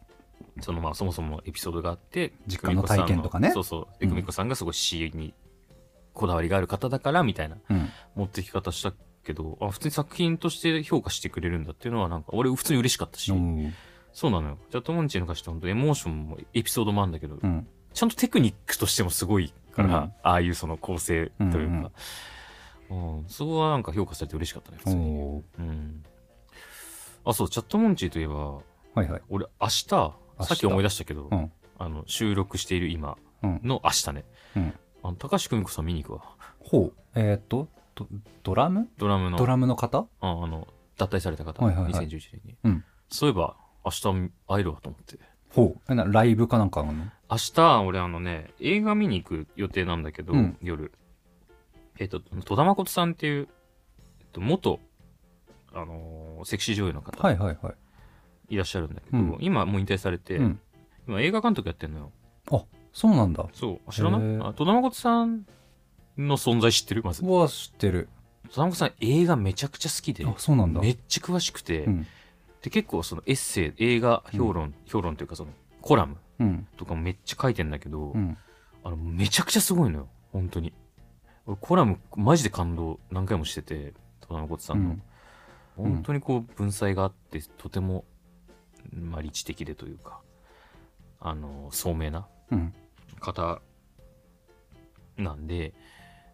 [0.61, 3.51] そのまあそもそもエピソードがあって実家の体験とかね。
[3.51, 4.05] そうそう。
[4.05, 5.33] 久美子さんがすごい詩に
[6.13, 7.89] こだわりがある方だからみたいなうん。
[8.15, 8.93] 持ってき方した
[9.23, 13.73] けどあ普通に作品として評価してくれるんだっていうのはなんか俺普通に嬉しかったし、うん
[14.13, 14.57] そうなのよ。
[14.69, 17.67] ジャットモンチーの歌詞って本当エモーションもエピソードもあるんだけど、うん。
[17.93, 20.13] ちゃんとテクニックとしてもすごいから、うん。
[20.23, 21.91] ああいうその構成というか、うん
[22.89, 25.43] うんうん、そこはなんか評価されて嬉しかったね、普通に。
[25.59, 26.03] うん。
[27.25, 28.61] あ、そう、チャットモンチーといえば、は
[29.03, 29.21] いはい。
[29.29, 30.13] 俺、明日、さ
[30.53, 31.51] っき思い出したけど、うん。
[31.79, 33.61] あの、収録している今うん。
[33.63, 34.73] の明日ね、うん。
[35.03, 36.23] あの高橋久美子さん見に行くわ。
[36.59, 36.93] ほう。
[37.15, 38.07] えーっとド
[38.41, 38.87] ドラム？
[38.97, 40.07] ドラムの、ドラムの方？
[40.21, 42.07] ああの、脱退された方、はいはいはい。
[42.07, 42.57] 2011年に。
[42.63, 42.85] うん。
[43.09, 45.17] そういえば、明日会えるわと思って。
[45.49, 45.91] ほう。
[45.91, 47.05] えなライブかなんかあんの？
[47.29, 50.57] 明日、俺あのね、映画見に行く予定なんだけど、うん。
[50.61, 50.91] 夜。
[51.99, 53.47] えっ、と、戸田誠さんっていう、
[54.21, 54.79] えっと、元、
[55.73, 57.75] あのーセクシー女優の方、はいはいはい。
[58.49, 59.37] いらっしゃるんだけど、うん。
[59.39, 60.59] 今もう引退されて、うん。
[61.07, 62.11] 今映画監督やってんのよ。
[62.51, 63.45] あそうなんだ。
[63.53, 64.21] そう、あ知らない？
[64.21, 64.47] へー。
[64.47, 65.45] あ戸田誠さん
[66.17, 67.03] の存在知ってる？
[67.03, 67.21] まず。
[67.21, 68.09] 戸は知ってる。
[68.53, 70.81] 田誠さん映画めちゃくちゃ好きで、あそうなんだ。
[70.81, 72.07] めっちゃ詳しくて、うん
[72.63, 78.37] で結構そのエッセイ、映画評論、評論というかそのコラムうんとかもめっちゃ書いてんだけど、うん
[78.85, 80.09] あの、めちゃくちゃすごいのよ。
[80.31, 80.73] 本当に。
[81.45, 84.89] 俺コラム、マジで感動何回もしてて、戸田誠さんの。
[84.89, 85.03] うん
[85.75, 88.05] 本当にこう、文才があって、とても、
[88.91, 90.21] まあ、理知的でというか、
[91.19, 92.73] あの、聡明なうん
[93.19, 93.59] 方
[95.17, 95.73] なんで、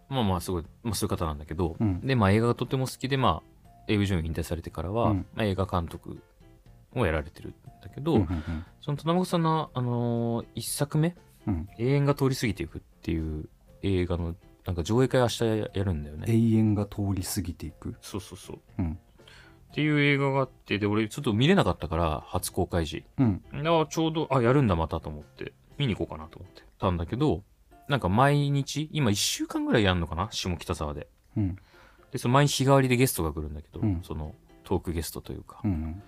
[0.09, 3.41] まあまあ、すごい、まあそういう方なんだけど、うんで、まあ映画がとても好きで、ま
[3.89, 6.21] あ、英語女優引退されてからは、うんまあ、映画監督
[6.95, 11.15] をやられてるんだけど、うんうんその戸田誠さんの、あのー一作目、
[11.47, 13.49] うん永遠が通り過ぎていくっていう
[13.83, 16.25] 映画のなんか上映会明日やるんだよね。
[16.27, 17.95] 永遠が通り過ぎていく？
[18.01, 18.59] そうそうそう。
[18.79, 18.97] うん
[19.71, 23.03] っていう映画があって、で、俺ちょっと見れなかったから、初公開時。
[23.19, 27.43] うんあちょうど、あ、やるんだまたと思って、見に行こうかなと思ってたんだけど、
[27.87, 30.27] なんか毎日、今1週間ぐらいやんのかな？
[30.31, 31.07] 下北沢で。
[31.37, 31.55] うん
[32.11, 36.01] で、その毎日日替わりでゲストが来るんだけど、うんそのトークゲストというかう、ん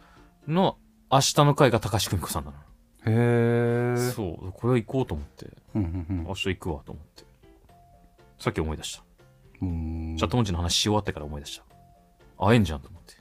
[0.47, 0.77] の
[1.11, 2.57] 明日の回が高橋久美子さんなの。
[3.05, 7.23] へえそう、これは行こうと思って、うんうん明日行くわと思って。
[8.39, 9.03] さっき思い出した。
[9.61, 11.63] うんチャットモンチの話し終わってから思い出した。
[12.43, 13.13] 会えんじゃんと思って。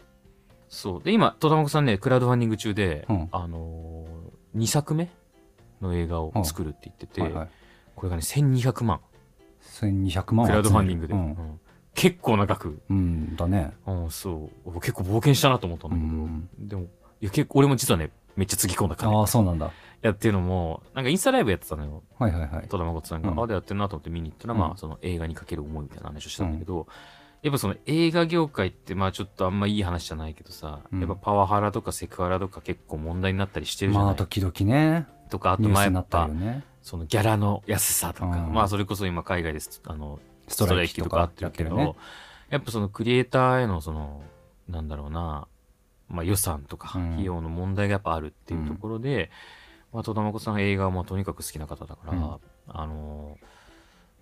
[0.69, 1.03] そう。
[1.03, 5.11] で、今、戸田誠さんね、クラウドファンディング中で、うんあのー、2作目
[5.83, 7.49] の映画を作るって言ってて、はいはい
[7.97, 9.01] これがね、1200万。
[9.63, 11.13] 1200万クラウドファンディングで。
[11.13, 11.61] うんうん
[11.95, 12.81] 結構な額。
[12.89, 13.73] うんだね。
[13.87, 14.75] うん、そう。
[14.81, 16.49] 結構冒険したなと思ったんだけど、うん。
[16.59, 16.83] でも、
[17.21, 19.71] いや、結構、俺も実はね、めっちゃつぎ込んだから、ああそうなんだ。
[20.03, 22.03] やっていうのも、なんかインスタライブやってたのよ。
[22.19, 22.69] はいはいはい。
[22.69, 23.43] 戸田誠さんが、うん。
[23.43, 24.61] あ、でやってんなと思って見に行ったら、うん。
[24.61, 26.87] まあ、その映画にかける思いみたいな話をしたんだけど、
[27.43, 31.01] やっぱその映画業界って、まあちょっとあんまいい話じゃないけどさ、うん。
[31.01, 35.07] やっぱパワハラとかセクハラとか結構問題になったりしてるじゃない、まあ時々ね。
[35.31, 36.31] とか、あとニューまあやっスになったぱ
[36.83, 38.53] そのギャラの安さとか、うん。
[38.55, 40.19] まあそれこそ今海外です、あの、
[40.51, 41.97] スストライキとかあってるけど、やってるね
[42.51, 44.23] やっぱそのクリエイターへのその、
[44.69, 45.47] なんだろうな、
[46.09, 47.13] まあ予算とかうん。
[47.13, 49.31] 費用の問題がやっぱあるっていうところで、
[49.93, 52.39] まあ戸田誠さん映画はまあとにかく好きな方だから、うん。
[52.69, 53.61] あのー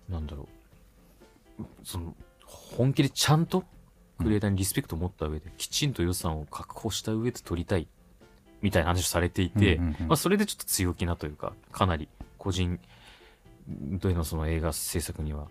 [0.09, 0.47] なんだろ
[1.59, 2.15] う、その、
[2.45, 3.63] 本気でちゃんと
[4.17, 7.87] クリエイターにリスペクトを持った上で、きちんと予算を確保した上で撮りたい、
[8.61, 10.07] みたいな話をされていて、うんうんうん。
[10.07, 12.79] まあそれでちょっと強気なというか、かなり個人
[13.67, 15.47] でのその映画制作には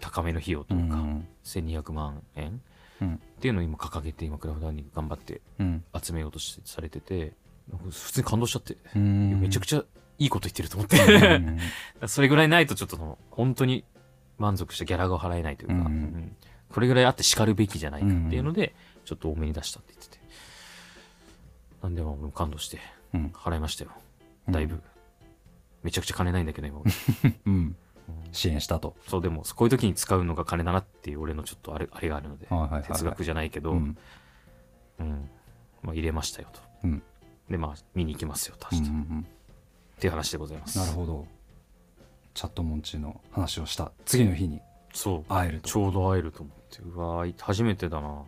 [0.00, 2.60] 高めの費用というか、うん1200万円
[3.00, 3.14] うん。
[3.14, 5.84] っていうのを今掲げて今クラウドファンディング頑張ってうん。
[6.02, 7.32] 集めようとしされてて
[7.90, 9.84] 普通に感動しちゃって、めちゃくちゃ
[10.18, 11.58] いいこと言ってると思って、うん
[12.08, 13.84] それぐらいないとちょっとその本当に
[14.38, 15.90] 満足したギャラが払えないというか、
[16.70, 20.24] これぐらいあって叱るべきじゃないかっていうので、ちょっと多めに出したって言ってて。
[21.82, 22.80] なんでも感動して
[23.14, 23.26] うん。
[23.28, 23.92] 払いましたよ。
[24.50, 24.82] だいぶ、
[25.82, 26.80] めちゃくちゃ金ないんだけど今
[27.46, 27.76] うん
[28.32, 28.94] 支援したと。
[29.08, 32.92] そうでもこういう時に使うのが金だなっていう俺のちょっとあれあれがあるので、はいはいはいはい。
[32.92, 33.96] 哲学じゃないけど、ううん。
[35.02, 35.30] ん
[35.82, 36.60] まあ、入れましたよと。
[36.84, 37.02] うん。
[37.50, 39.26] でまあ見に行きますよとうん明日、っうんうん。
[40.00, 40.78] ていう話でございます。
[40.78, 41.26] なるほど。
[42.34, 43.92] チャットモンチの話をした。
[44.04, 44.60] 次の日に
[44.92, 45.24] そう。
[45.28, 45.68] 会えると。
[45.68, 46.82] ちょうど会えると思って。
[46.82, 48.22] うわー初めてだな。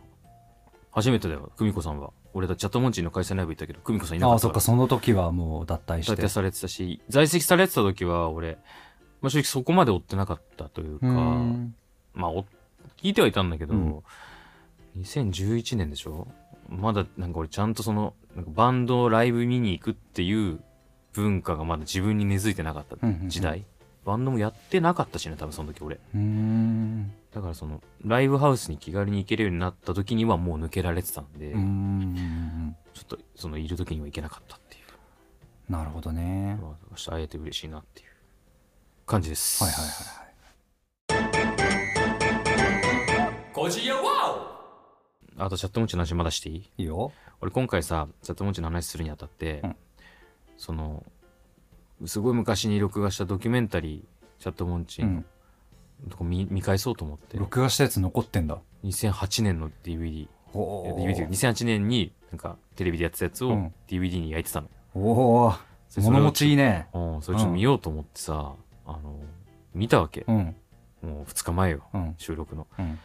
[0.91, 1.51] 初めてだよ。
[1.57, 2.11] 久美子さんは。
[2.33, 4.61] 俺だチャットモンチーの開催ライブ行ったけど久美子さんいなかったかああそっから。
[4.61, 8.57] その時はもう脱退して大体されてたし在籍されてた時は俺、
[9.21, 11.75] まあ、正直そこまで追ってなかったというかうーん。
[12.13, 12.43] まあお
[13.01, 14.03] 聞いてはいたんだけど、うん。
[14.99, 16.27] 2011年でしょ？
[16.69, 20.59] まだなんか俺ちゃんとそのなんかバンドライブ見に行くっていう
[21.13, 23.29] 文化がまだ自分に根付いてなかったうんうんうん。
[23.29, 23.65] 時代、
[24.05, 25.99] バンドもやってなかったしね多分その時俺。
[27.33, 31.51] だからそのライブハウスに気軽に行けるようになった時にはもう抜けられてたんで、
[32.93, 34.79] ちょっとそのいる時には行けなかったってい
[35.69, 36.57] う、なるほどね。
[36.61, 36.75] ま
[37.13, 38.06] あ、えて嬉しいなっていう
[39.07, 39.63] 感じです。
[39.63, 39.93] はいはいはい。
[39.93, 40.17] はい
[45.39, 46.69] あとチャットモンチの話まだしていい？
[46.79, 47.11] いいよ。
[47.41, 49.75] 俺今回さチャットモンチの話するにあたって、うん。
[50.57, 51.05] その
[52.05, 55.25] すごい昔に録画したドキュメンタリーチャットモンチの、うん。
[56.17, 57.37] こ見見返そうと思って。
[57.37, 58.57] 録画したやつ残ってんだ。
[58.83, 63.73] 2008年の DVD お DVD 2008年になんかテレビでやってたやつをうん。
[63.87, 64.67] DVD に焼いてたの。
[64.67, 65.57] よ、おー。
[65.87, 66.87] それそれを物持ちいいね。
[66.93, 68.53] うんそれちょっと見ようと思ってさ、
[68.87, 69.19] あの
[69.73, 70.55] 見たわけ、うん。
[71.01, 71.83] もう2日前よ。
[71.93, 72.15] うん。
[72.17, 72.67] 収録の。
[72.79, 72.99] うん。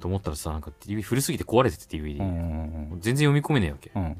[0.00, 4.02] と思ったらさなんか DVD 古すぎて壊れてて DVD、うんうんもう全然読み込めねえわけ、うん。
[4.02, 4.16] うん。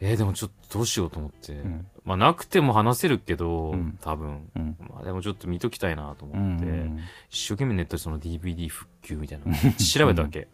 [0.00, 1.86] えーでもちょっとどうしようと思って、ん。
[2.04, 3.98] まあなくても話せるけど、うん。
[4.00, 4.50] 多分。
[4.54, 4.76] うん。
[4.80, 10.48] まあでもちょっと見ときたいなとう思って、ん一生懸命ネットでその DVD 復旧みたいなの 調べたわけ、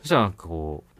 [0.00, 0.91] そしたらなんかこう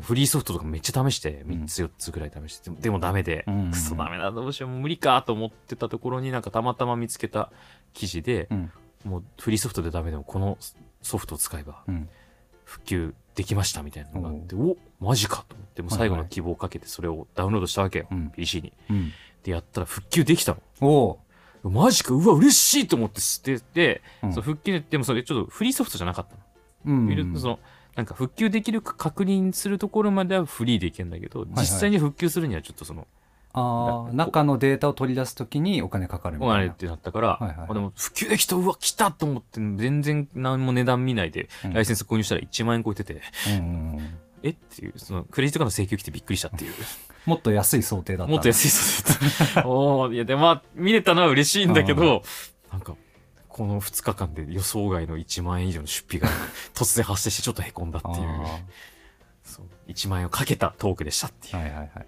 [0.00, 1.50] フリーソフトとかめっちゃ試してうん。
[1.62, 3.70] 3つ4つぐらい試してでもダメで、うん。
[3.70, 4.70] クソダメだどうしよう。
[4.70, 7.50] もう無理かと思ってたところになんかたまたま見つけた
[7.92, 8.72] 記事で、うん。
[9.04, 10.58] もうフリーソフトでダメでもこの
[11.02, 12.08] ソフトを使えばうん。
[12.64, 18.30] 復旧できましたみたいなのがあっておマジかと思ってもう最後の希望をかけてそれをダウンロードしたわけよ、うん。
[18.30, 18.72] PC に。
[18.90, 19.12] うん。
[19.44, 20.62] でやったら復旧できたの。
[20.80, 24.32] おーマジかうわ嬉しいと思って捨てて、うん。
[24.32, 26.36] そう復旧でもそれちょっとフリーソフトじゃなかった
[26.88, 27.38] の、うん。
[27.38, 27.58] その
[27.96, 33.06] なんか復旧できるか確認するところまではフリーでいけるんだけど、はい実際に復旧するにはちょっとその
[33.54, 36.54] ああ中のデータを取り出すときにお金かかるみたいな。
[36.54, 41.72] お金ってなったから、はいはいまあでも普及できた、うわ、来たと思って、全然何も値段見ないで、うん。
[41.72, 44.18] ライセンス購入したら1万円超えてて、うんうんうん。
[44.42, 44.50] え？
[44.50, 46.72] っていう、そのクレジットカード請求来てびっくりしたっていう。
[47.24, 49.68] もっと安い想定だったもっと安いそうだった。
[49.68, 52.22] おーいや、で、まあ、見れたのは嬉しいんだけど、
[52.70, 52.94] なんか、
[53.56, 56.28] この2日間で予想外の1万円以上の出費が
[56.74, 58.58] 突然発生してちょっと凹んだっていう、あ
[59.42, 59.66] そう。
[59.88, 61.54] 1万円をかけたトークでしたっていう。
[61.54, 62.06] ーはいはいはい。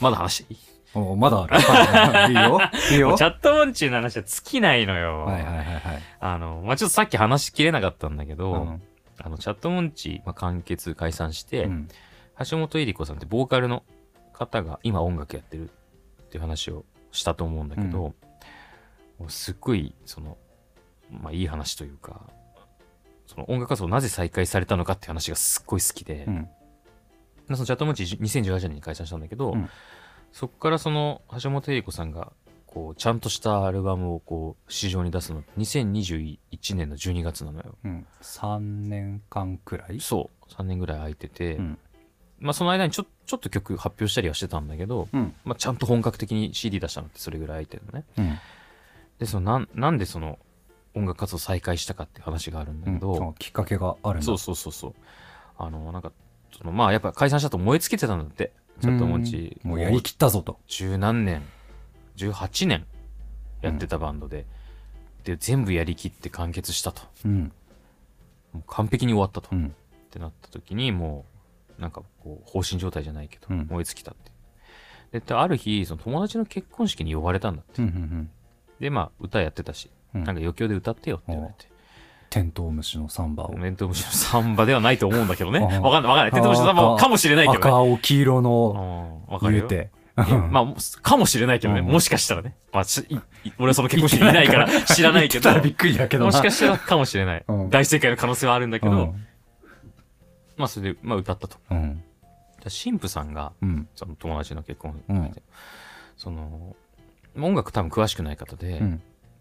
[0.00, 0.56] まだ話いい？
[0.94, 1.56] おまだある。
[1.56, 2.60] は いいいよ。
[2.92, 3.16] いいよ。
[3.16, 5.24] チャットモンチーの話は尽きないのよ。
[5.24, 6.02] はいはいはいはい。
[6.20, 8.82] あの、まあ、ちょっとさっき話しきれなかったんだけど、うん。
[9.18, 11.88] あの、チャットモンチー、まあ、完結解散して、うん。
[12.48, 13.82] 橋本恵里子さんってボーカルの
[14.32, 15.68] 方が今音楽やってる
[16.22, 18.27] っていう話をしたと思うんだけど、もう
[19.28, 20.38] すっごい、その、
[21.10, 22.20] まあ、いい話というか、
[23.26, 26.48] その音楽活動をなぜ再開されたのかっていう話がすっごい好きで、うん。
[27.50, 29.68] そのチャットモンチー2018年に解散したんだけど、うん。
[30.32, 32.32] そこからその橋本恵里子さんが
[32.66, 36.38] こうちゃんとしたアルバムをこう市場に出すの2021
[36.74, 37.76] 年の12月なのよ。
[37.84, 38.06] うん。
[38.20, 40.00] 3年間くらい？
[40.00, 40.52] そう。
[40.52, 41.78] 3年ぐらい空いてて、うん。
[42.38, 45.34] まあその間にちょちょっと曲発表したりはしてたんだけど、うん。
[45.44, 48.04] まあ、ちゃんと本格的に CD 出したのってそれぐらい空いてるのね。
[48.18, 48.38] うん
[49.18, 50.38] でそのなんなんでその
[50.94, 53.28] 音楽活動再開したかって話があるんだけど、うん。
[53.30, 54.26] あきっかけがあるんだ。
[54.26, 54.94] そうそうそうそう。
[55.56, 56.12] あのなんか
[56.56, 58.52] そのまあやっぱ解散したと燃え尽きてたんだって。
[58.80, 59.70] チャットモンチうん。
[59.70, 60.58] もうやりきったぞと。
[60.68, 61.42] 十何年。
[62.16, 62.86] 18年
[63.62, 64.46] やってたバンドで、
[65.24, 67.02] で全部やりきって完結したと。
[67.24, 67.52] うん。
[68.52, 69.74] もう完璧に終わったと、っうん。
[70.10, 71.26] てなった時にも
[71.78, 73.66] うなんかこう放心状態じゃないけど、うん。
[73.68, 74.30] 燃え尽きたって。
[75.12, 77.82] でである日その友達の結婚式に呼ばれたんだって。
[77.82, 78.30] うんうん
[78.80, 80.24] でまあ歌やってたし、うん。
[80.24, 81.68] なんか余興で歌ってよって言われて。
[82.30, 83.56] テントウムシのサンバを。
[83.56, 85.60] メントウムシのサンバではないと思うんだけどね。
[85.60, 86.32] あ ーわかんないわかんない。
[86.32, 87.58] テントウムシのサンバかもしれないけどね。
[87.58, 89.34] 赤青黄色のうん。
[89.34, 89.66] わかるよ。
[89.68, 89.90] 言うて。
[90.18, 91.80] いやまあ、もかもしれないけどね。
[91.80, 91.86] うん。
[91.86, 92.56] もしかしたらね。
[92.72, 95.42] まあ、しいい俺はその結婚式にいないから知らないけど。
[95.44, 96.26] 言ってたら、びっくりだけどな。
[96.26, 97.44] もしかしたらかもしれない。
[97.46, 97.70] うん。
[97.70, 99.26] 大正解の可能性はあるんだけど、うん。
[100.56, 101.56] まあ、それで、まあ、歌ったと。
[101.70, 102.02] うん。
[102.64, 103.88] 神父さんが、うん。
[103.94, 105.34] その友達の結婚式で、うん
[106.16, 106.74] その、
[107.44, 108.90] 音楽多分詳しくない方で、うん。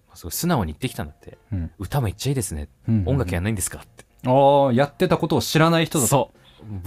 [0.07, 1.37] まあすごい素直に言ってきたんだって。
[1.51, 1.71] うん。
[1.77, 2.69] 歌めっちゃいいですね。
[2.87, 3.03] うん。
[3.07, 4.05] 音楽やんないんですかって。
[4.25, 6.07] ああやってたことを知らない人だと。
[6.07, 6.37] そう。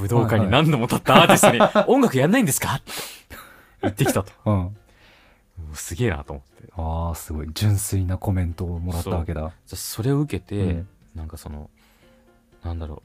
[0.01, 2.93] 武道館に何度も立ったアーティストに、 音楽やんないんですかって。
[3.83, 4.33] 言ってきたと。
[4.45, 4.55] うん。
[4.55, 4.75] も
[5.73, 6.73] うすげえなと思って。
[6.77, 7.49] ああすごい。
[7.53, 9.41] 純粋なコメントをもらったわけだ。
[9.41, 10.89] じゃあそれを受けて、うん。
[11.15, 11.71] なんかその
[12.63, 13.03] なんだろ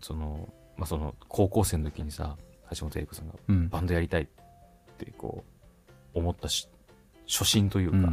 [0.00, 0.04] う。
[0.04, 2.36] そのまあその高校生の時にさ
[2.76, 3.68] 橋本恵里子さんがうん。
[3.68, 4.26] バンドやりたいっ
[4.98, 5.44] てこ
[6.14, 6.68] う思ったし
[7.26, 8.12] 初心というか、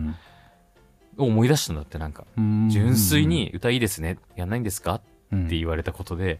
[1.17, 2.26] 思い出したんだってなんか。
[2.38, 2.69] うん。
[2.69, 4.17] 純粋に歌いいですね。
[4.36, 4.95] やんないんですか？
[4.95, 5.47] っうん。
[5.47, 6.39] て言われたことで、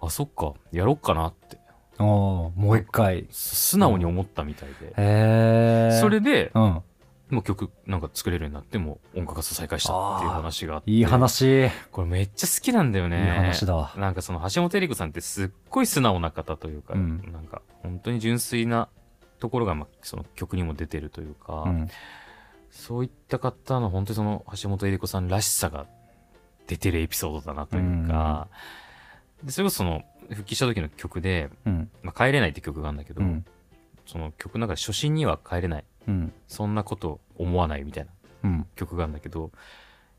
[0.00, 0.54] あそっか。
[0.72, 1.58] やろっかなって。
[1.98, 3.26] ああもう一回。
[3.30, 5.98] す素直に思ったみたいで、へえ。
[6.00, 6.82] それでうん。
[7.28, 10.90] もう曲なんか作れるようになってもう音楽活動再開したっていう話があって。
[10.92, 11.64] いい話。
[11.64, 13.32] いいこれめっちゃ好きなんだよね。
[13.36, 13.92] 話だわ。
[13.96, 17.28] なんかその橋本恵里子さんってすっごい素直な方というか、うん。
[17.32, 18.88] なんか本当に純粋な
[19.38, 21.88] ところが、まあ、その曲にも出てるというか、うん。
[22.70, 25.86] そういった方の本当にその橋本恵里子さんらしさが
[26.66, 28.48] 出てるエピソードだなというか、
[29.42, 33.44] でそれこそその復帰した時の曲でうん「まあ、帰れない」って曲があるんだけど、うん。
[34.06, 36.32] その曲の中で初心には帰れないうん。
[36.48, 38.10] そんなこと思わないみたいな
[38.44, 38.66] うん。
[38.76, 39.50] 曲があるんだけど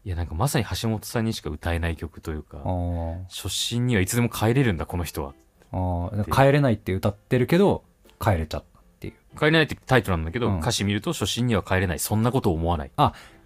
[0.04, 2.60] いやなんかまさに橋本さんにしか歌えない曲というか
[3.30, 5.34] 初心にはいつでも帰れるんだこの人は。
[5.72, 6.32] あー。
[6.34, 7.84] 帰れないって歌ってるけど
[8.20, 8.64] 帰れちゃっ
[9.38, 10.60] 帰れないってタイトルなんだけど、うん。
[10.60, 12.00] 歌詞見ると初心には帰れない。
[12.00, 12.92] そんなことを思わない。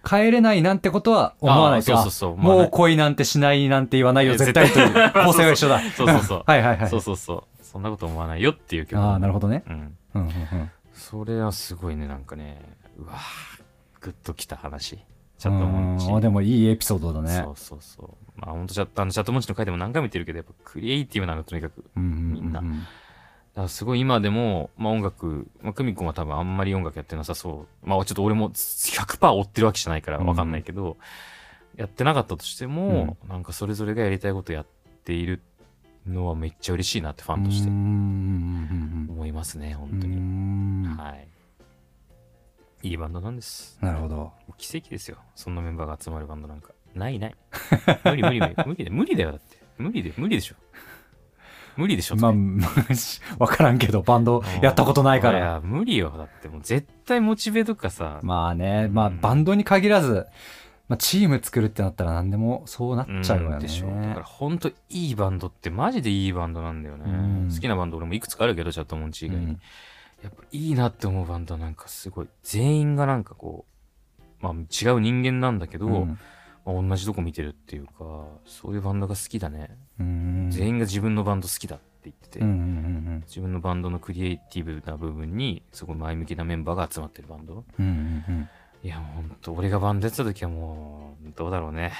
[0.04, 2.32] 帰れないなんてことは思わないとあーそうそうそう。
[2.32, 4.92] 思わないもう恋なんてしないなんて言わないよえ絶対という。
[5.12, 5.80] 構成は一緒だ。
[5.96, 6.42] そうそうそう。
[6.46, 6.88] はいはいはい。
[6.88, 7.64] そうそうそう。
[7.64, 9.00] そんなこと思わないよっていう曲。
[9.00, 9.62] ああなるほどね。
[9.66, 9.96] うん。
[10.14, 10.70] うんうんうん。
[10.92, 12.60] それはすごいね、なんかね、
[12.98, 13.62] うわー
[14.00, 14.98] グッときた話。
[15.38, 16.06] チャットモンチ。
[16.06, 16.16] うん。
[16.16, 17.30] あでもいいエピソードだね。
[17.30, 18.40] そうそうそう。
[18.40, 21.84] まあ本当チャット、あのチャットモンチの回でも何回も言ってるけど、やっぱクリエイティブなのとにかく。
[21.96, 22.32] うんうんうんうん。
[22.32, 22.62] みんな
[23.54, 27.86] だすごい今でも、まあ音楽、まあ久美子は多分あんまり音楽やってなさそう。
[27.86, 30.96] まあちょっと俺も100%追ってるわけじゃないからわかんないけど、
[31.76, 34.66] やってなかったとしても、なんかそれぞれがやりたいことやっ
[35.04, 35.42] ている
[36.06, 40.16] のはめっちゃ嬉しいなってファンとしてうんうんうん思いますね、本うんう当に。
[40.16, 41.28] んはい。
[42.84, 43.78] いいバンドなんです。
[43.80, 45.18] なるほど奇跡ですよ。
[45.36, 46.72] そんなメンバーが集まるバンドなんか。
[46.94, 47.36] ないない。
[48.04, 48.54] 無理無理無理。
[48.66, 49.58] 無理だ無理だよ、だって。
[49.78, 50.56] 無理で、無理でしょ。
[51.76, 52.16] 無理でしょ。
[52.16, 52.32] まあ、
[53.38, 55.38] わからんけど、バンドやったことないから。
[55.38, 56.12] いや、無理よ。
[56.16, 58.20] だってもう絶対モチベとかさ。
[58.22, 60.26] まあね、まあ、うんバンドに限らず、
[60.88, 63.56] まあ、チーム作るってなったら何でもそうなっちゃうよね。
[63.56, 63.86] んでしょ。
[63.86, 67.04] だから本当いいバンドってマジでいいバンドなんだよね。
[67.06, 69.44] うん好きなバンド俺もいくつかあるけど、チャットモンチ以外に。
[69.46, 69.60] うん
[70.22, 73.66] やっぱいいなって思うバンドはなんかすごい、全員がなんかこ
[74.20, 76.18] う、まあ違う人間なんだけど、うん
[76.64, 77.92] まあ同じとこ見てるっていうか、
[78.46, 79.76] そういうバンドが好きだね。
[80.00, 82.44] うん全員が自分のバンド好きだって言ってて、
[83.26, 87.64] 自分のバンドのクリエイティブな部分に、すごい前向きなメンバーが集まってるバンド。
[87.78, 88.48] うんうんうん
[88.84, 91.92] いや、もうほんと、俺がバンドやってた時はもう、どうだろうね。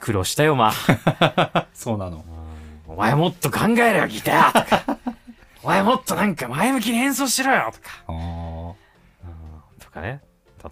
[0.00, 1.66] 苦労したよ、まあ。
[1.72, 2.16] そうなの。
[2.16, 2.44] うん
[2.86, 4.98] お前もっと考えろよ、ギターとか。
[5.62, 8.04] お前もっとなんか前向きに演奏しろよとか。
[8.08, 10.20] あうんとかね。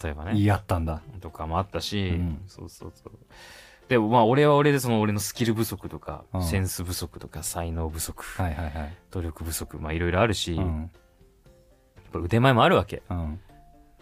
[0.02, 0.32] 例えばあ、ね。
[0.34, 1.02] 言い合ったんだ。
[1.20, 3.12] とかもあったし、うんそうそうそう。
[3.88, 8.94] でもまあ俺は俺でその俺のスキル不足とか、うんセンス不足とか、才能不足、はいはいはい。
[9.10, 10.90] 努力不足、まあいろいろあるし、やっうん。
[12.12, 13.02] ぱ腕前もあるわけ。
[13.10, 13.40] うん。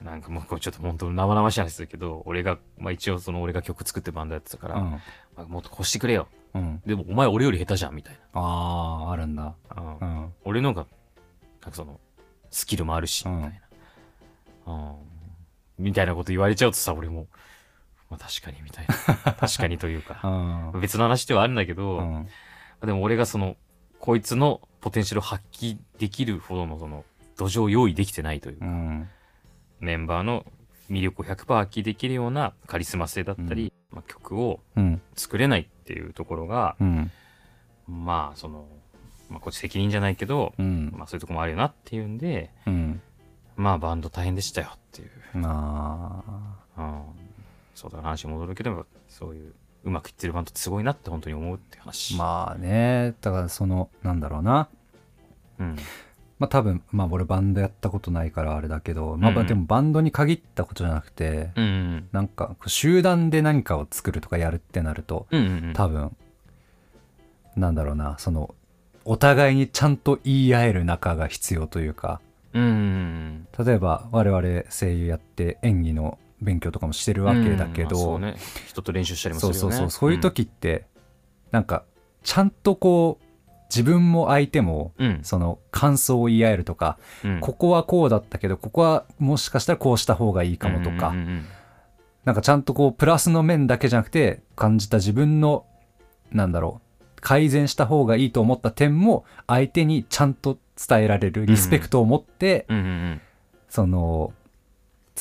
[0.05, 4.91] なんかもうちょっと本当生々しい話するけど、俺が、まあ一応その俺が曲作ってバンドやってたから、うん。
[4.93, 5.01] ま
[5.39, 6.29] あ、もっと越してくれよ。
[6.55, 6.83] うん。
[6.87, 9.43] でもお前俺より下手じゃん、みたいああ、あるんだ。
[9.43, 9.55] な。
[9.77, 10.33] うんうん。
[10.45, 10.87] 俺のが、
[11.63, 12.01] なんかその、
[12.51, 13.61] スキルもあるし、うんみたい
[14.67, 14.73] な。
[14.73, 14.95] うん。
[15.81, 17.27] みたいなこと言われちゃうとさ、俺も、
[18.11, 18.95] まあ確かに、みたいな。
[19.35, 20.27] 確かにといううか。
[20.29, 20.73] ん。
[20.81, 22.29] 別の話ではあるんだけど、うん。
[22.85, 23.57] でも俺がその、
[23.99, 27.05] こいつのポテンシャルを発揮できるほどのその、
[27.37, 29.09] 土壌を用意できてないというか、うん。
[29.81, 30.45] メンバーの
[30.91, 35.01] 魅力を100%発揮できるようなカリスマ性だったり、まあ、曲をうん。
[35.15, 37.11] 作れないっていうところが、うん。
[37.89, 38.67] まあその、
[39.29, 40.93] まあこっち責任じゃないけど、うん。
[40.97, 43.01] まあそういうとこもあるよなっていうんで、うん。
[43.61, 46.25] まあバンド大変でしたよっていう、ま
[46.77, 46.83] あ。
[46.83, 47.03] うん、
[47.75, 49.53] そうだ話戻るけど、そういう
[49.85, 52.17] うまくいってるバンドってすごいなって本当に思うって話。
[52.17, 54.69] まあね、だからその、なんだろうな。
[55.59, 55.77] うん。
[56.39, 62.09] まあ多分、まあ俺バンドやったことないからあれだけど、まあでもバンドに限ったことじゃなくて、うんうん。
[62.13, 65.73] なんか集団で何かを作るとかやるってなると、うんうんうん。
[65.75, 66.17] 多分、
[67.57, 68.55] なんだろうな、その、
[69.05, 77.29] お互いにちゃんと言い合える仲が必要というか、うんうん例えば我々声優やって演技の勉強とかもしてるうん。
[77.29, 78.37] わけだけど、うね。
[78.67, 79.61] 人と練習したりもするよね。
[79.61, 80.87] そうそうそう、そういう時って、
[81.51, 81.85] なんか、
[82.23, 83.25] ちゃんとこう、
[83.69, 84.93] 自分も相手も。
[85.23, 87.41] その感想を言い合えるとか、うん。
[87.41, 91.45] ここはこうだったけど、ここはもしかしたらこうした方がいいかもとか、うんうんうん
[92.23, 95.65] なんかちゃんとこう、プラスの面だけじゃなくて、感じた自分の、
[96.31, 103.21] なんだろう、改善した方がいいと思った点も、相手にちゃんと伝えられる、リスペクトを持って、うんうんうん。
[103.69, 104.33] その、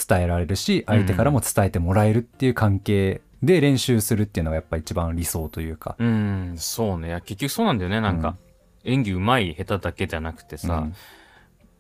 [0.07, 5.95] 伝えられるし、相手からも伝えてもらえるっていう関係で練習するっていうのがやっぱ一番理想というか。
[5.99, 7.21] うん、そうね。
[7.25, 7.99] 結局そうなんだよね。
[7.99, 8.37] なんか、
[8.85, 10.95] 演技うまい、下手だけじゃなくてさ、うん。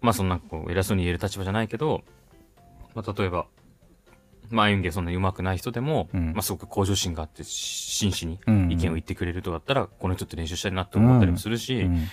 [0.01, 2.03] まあそんなこう偉そうに言える立場じゃないけど、
[2.95, 3.45] まあ例えば、
[4.49, 6.33] まあ演技がそんなに上手くない人でも、うん。
[6.33, 8.71] まあすごく向上心があって、し真摯にうん。
[8.71, 12.07] 意見を言ってくれるとだったら、この人って練習したいなって思ったりもするし、うん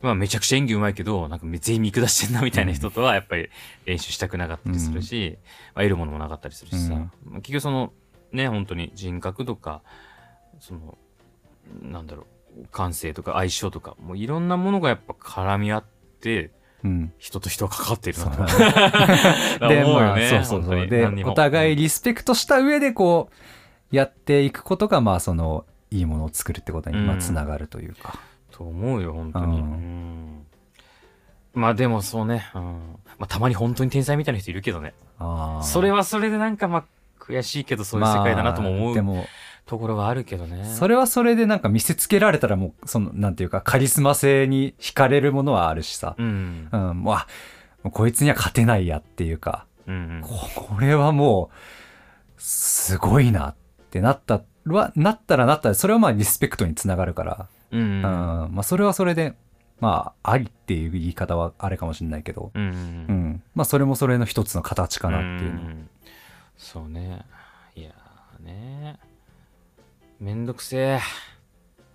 [0.00, 3.50] まあめちゃくちゃ演技上手いけど、なんか全員見下してんなみたいな人とはやっぱり
[3.84, 5.38] 練習したくなかったりするし、
[5.74, 7.00] まあ得るものもなかったりするしさ、うん。
[7.24, 7.92] まあ結局その、
[8.32, 9.82] ね、本当に人格とか、
[10.60, 10.98] その、
[11.82, 12.26] なんだろ
[12.56, 15.84] う、感性とか相性とか、もういろんなものがやっぱ絡み合っ
[16.20, 16.52] て、
[16.84, 17.12] うん。
[17.18, 18.36] 人と人は関わっているなと。
[19.68, 20.86] で、まあ、思うよねそうそうそう。
[20.86, 23.30] で、お互いリスペクトした上で、こ
[23.92, 27.20] う、やっていくことが、まあ、その、いいものを作るってことに、まあ、うん。
[27.20, 28.20] つながるというか。
[28.58, 29.60] と思うよ、本当に。
[29.60, 30.46] ううんん
[31.54, 32.62] まあでもそうね、うん
[33.18, 34.94] まあたまに本当に天才みたいな人いるけどね。
[35.62, 36.84] それはそれでなんかまあ
[37.20, 39.26] 悔しいけどそういう世界だなとも思うまあでも、
[39.66, 40.64] ところはあるけどね。
[40.64, 46.14] それはそれでなんか見せつけられたらもう、その、なんていうか、カリスマ性に惹かれるものはあるしさ。
[46.18, 46.68] うん。
[46.72, 47.16] うん、も
[47.84, 50.20] うこいつには勝てないやっていうか、うんうん。
[50.22, 51.50] ここれはも
[52.36, 53.54] う、すごいなっ
[53.90, 57.80] てなったはなったらなったらそれはまあリスペクトにつながるから、うん。
[57.80, 59.34] うんまあ、それはそれで
[59.80, 63.42] まあありっていう言い方はあれかもしれないけど、うん。
[63.54, 65.90] まあ、それもそれの一つの形かなっていうの、ん
[66.56, 67.24] そうね。
[67.76, 68.98] いやーね。
[70.20, 71.00] めんどくせえ。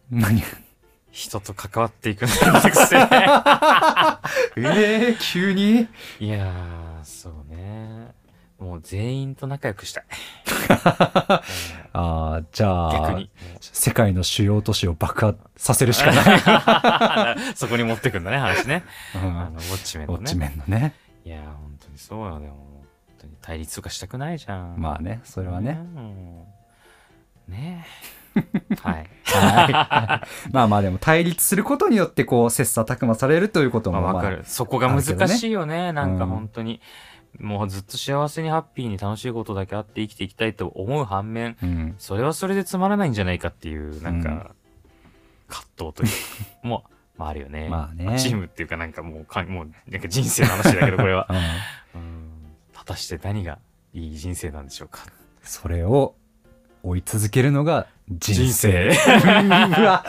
[0.10, 0.42] 何？
[1.12, 3.00] 人と関わっていくのめんどくせえ。
[4.58, 5.88] えー、急に？
[6.20, 8.14] いやー、そうね。
[8.64, 10.06] もう全員と仲良くしたい。
[10.80, 11.42] あ
[11.94, 13.30] あじゃあ逆に。
[13.60, 18.86] 世界の主要都市を爆破させるしかない、 そこに持ってくんだね、話ね。
[19.16, 20.48] うんあの、ウォッチメンのウォッチね。
[20.48, 20.96] メンのね
[21.26, 22.54] いやー、本当にそうよ、でも。
[22.54, 22.86] 本
[23.20, 24.76] 当に対立とかしたくないじゃん。
[24.78, 26.44] まあねそれはね、うん。
[27.50, 28.14] ねえ。
[28.82, 29.10] はい。
[29.26, 34.44] はいまあまあでも対立することによってこう切磋琢磨されるということもまあ、わかる。
[34.46, 35.92] そこが難しいよね。
[35.92, 36.82] なんかうん本当に。
[37.40, 44.50] もうずっと幸せにハッピーに楽しいことだけあって生きていきたいと思う反面、うんそれはそれでつまらないんじゃないかっていう、なんか、うん
[45.48, 46.14] 葛藤というか、
[46.68, 47.70] もう、まああるよね。
[47.70, 51.28] まあねチームっていうかなんかもうか、もう、なんか人生の話だけど、これは。
[51.30, 51.34] う
[51.98, 52.30] んうん。
[52.74, 53.60] 果たして何が
[53.94, 55.06] いい人生なんでしょうか。
[55.44, 56.16] それを
[56.82, 59.08] 追い続けるのが人人生生。
[59.80, 60.06] うわ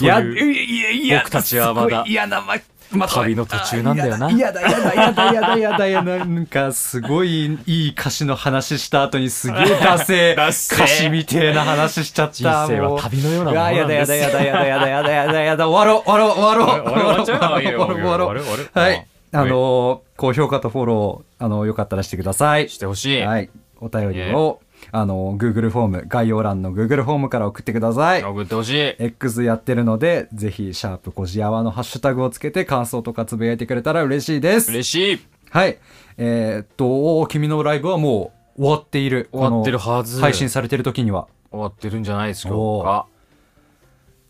[0.00, 2.54] いやといやいや僕たちはまだ嫌なま
[2.90, 23.22] ま旅の途中なんだよな嫌だ嫌だ嫌だ嫌だ嫌だ嫌だなんかすごいいい歌詞の話した後にすげえダセー歌詞みてえな話しちゃった人生は旅のようなものなんですやだやだやだやだやだやだやだやだ終わろう終わろう終わろう終わろう終わろう終わろうはいあのー高評価とフォローあのよかったらしてくださいしてほしい。
[23.22, 23.50] はい。
[23.78, 24.60] お便りを、
[24.98, 28.24] あの、Google フォーム、概要欄の Google フォームから送ってください。
[28.24, 28.96] 送ってほしい。
[28.98, 34.70] X やってるので、ぜひ、シャープこじやわのハッシュタグをつけて感想とかつぶやいてくれたら嬉しいです。
[34.70, 35.20] 嬉しい。
[35.50, 35.78] はい。
[36.16, 39.28] えーっと、お君のライブはもう終わっている。
[39.32, 40.16] 終わってるこはず。
[40.16, 41.28] の配信されてる時には。
[41.50, 43.06] 終わってるんじゃないですか。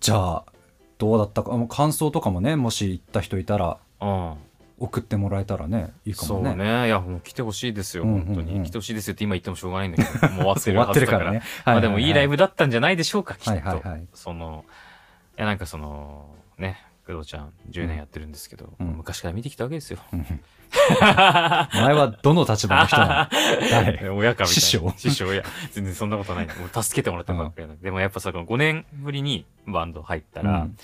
[0.00, 0.44] じゃあ、
[0.98, 4.34] どうだったか、感想とかもね、もし行った人いたら、うん。
[4.78, 6.64] 送ってもらえたらね、いいかそうもね。
[6.64, 6.86] ね。
[6.86, 8.62] いや、もう来てほしいですよ、うんうんうん本当に。
[8.64, 10.92] 来てほしいですよって今言ってもしょうがないんだけど、もう終わって終るはずだか。
[10.92, 11.42] わってるかららね。
[11.64, 12.32] まあでもいいライブ。
[12.32, 14.16] ブだったんじゃないでしょうか、きっはいはいはいと。
[14.16, 14.64] その、
[15.38, 19.98] いやなんかその、ね、工藤ちゃん10年やってるんですけど、うん昔から見てきたわけですよ。
[20.10, 23.30] お前はどの立場の人な
[23.62, 23.70] の？
[23.70, 24.10] 誰？
[24.10, 24.60] 親かみたいな。
[24.60, 24.92] 師匠？
[24.96, 26.46] 師匠、いや、全然そんなことない。
[26.58, 30.76] もう助けてもらってばっかりなのでもやっぱさ、この5年ぶりにバンド入ったら、うん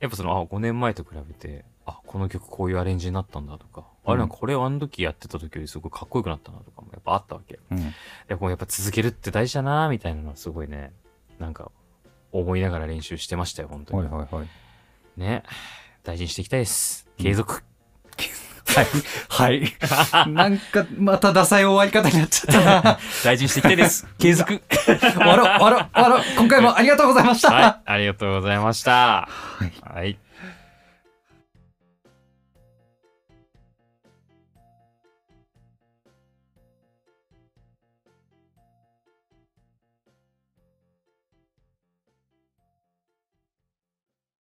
[0.00, 7.58] やっぱその、あ、5年前と比べて、あ、この曲こういうアレンジになったんだとか、うんあれなんかこれをあの時やってた時よりすごいかっこよくなったなとかもやっぱあったわけ。
[7.70, 7.94] うん
[8.26, 10.92] でもやっぱ続けるって大事だなみたいなのはすごいね、
[11.38, 11.70] なんか
[12.32, 14.08] 思いながら練習してましたよ、本当に。
[14.08, 14.48] はいはいはい。
[15.18, 15.42] ね。
[16.04, 17.06] 大事にしていきたいです。
[17.18, 17.62] 継続。
[19.28, 19.64] はい。
[19.80, 20.30] はい。
[20.30, 22.98] なんか、またダサい終わり方になっちゃったな。
[23.24, 24.06] 大事にしていきたいです。
[24.18, 24.62] 継続。
[24.68, 26.22] 終わろう、終わろう、終わろう。
[26.36, 27.52] 今回もありがとうございました。
[27.52, 27.80] はい。
[27.84, 29.28] ありがとうございました。
[29.82, 30.18] はい。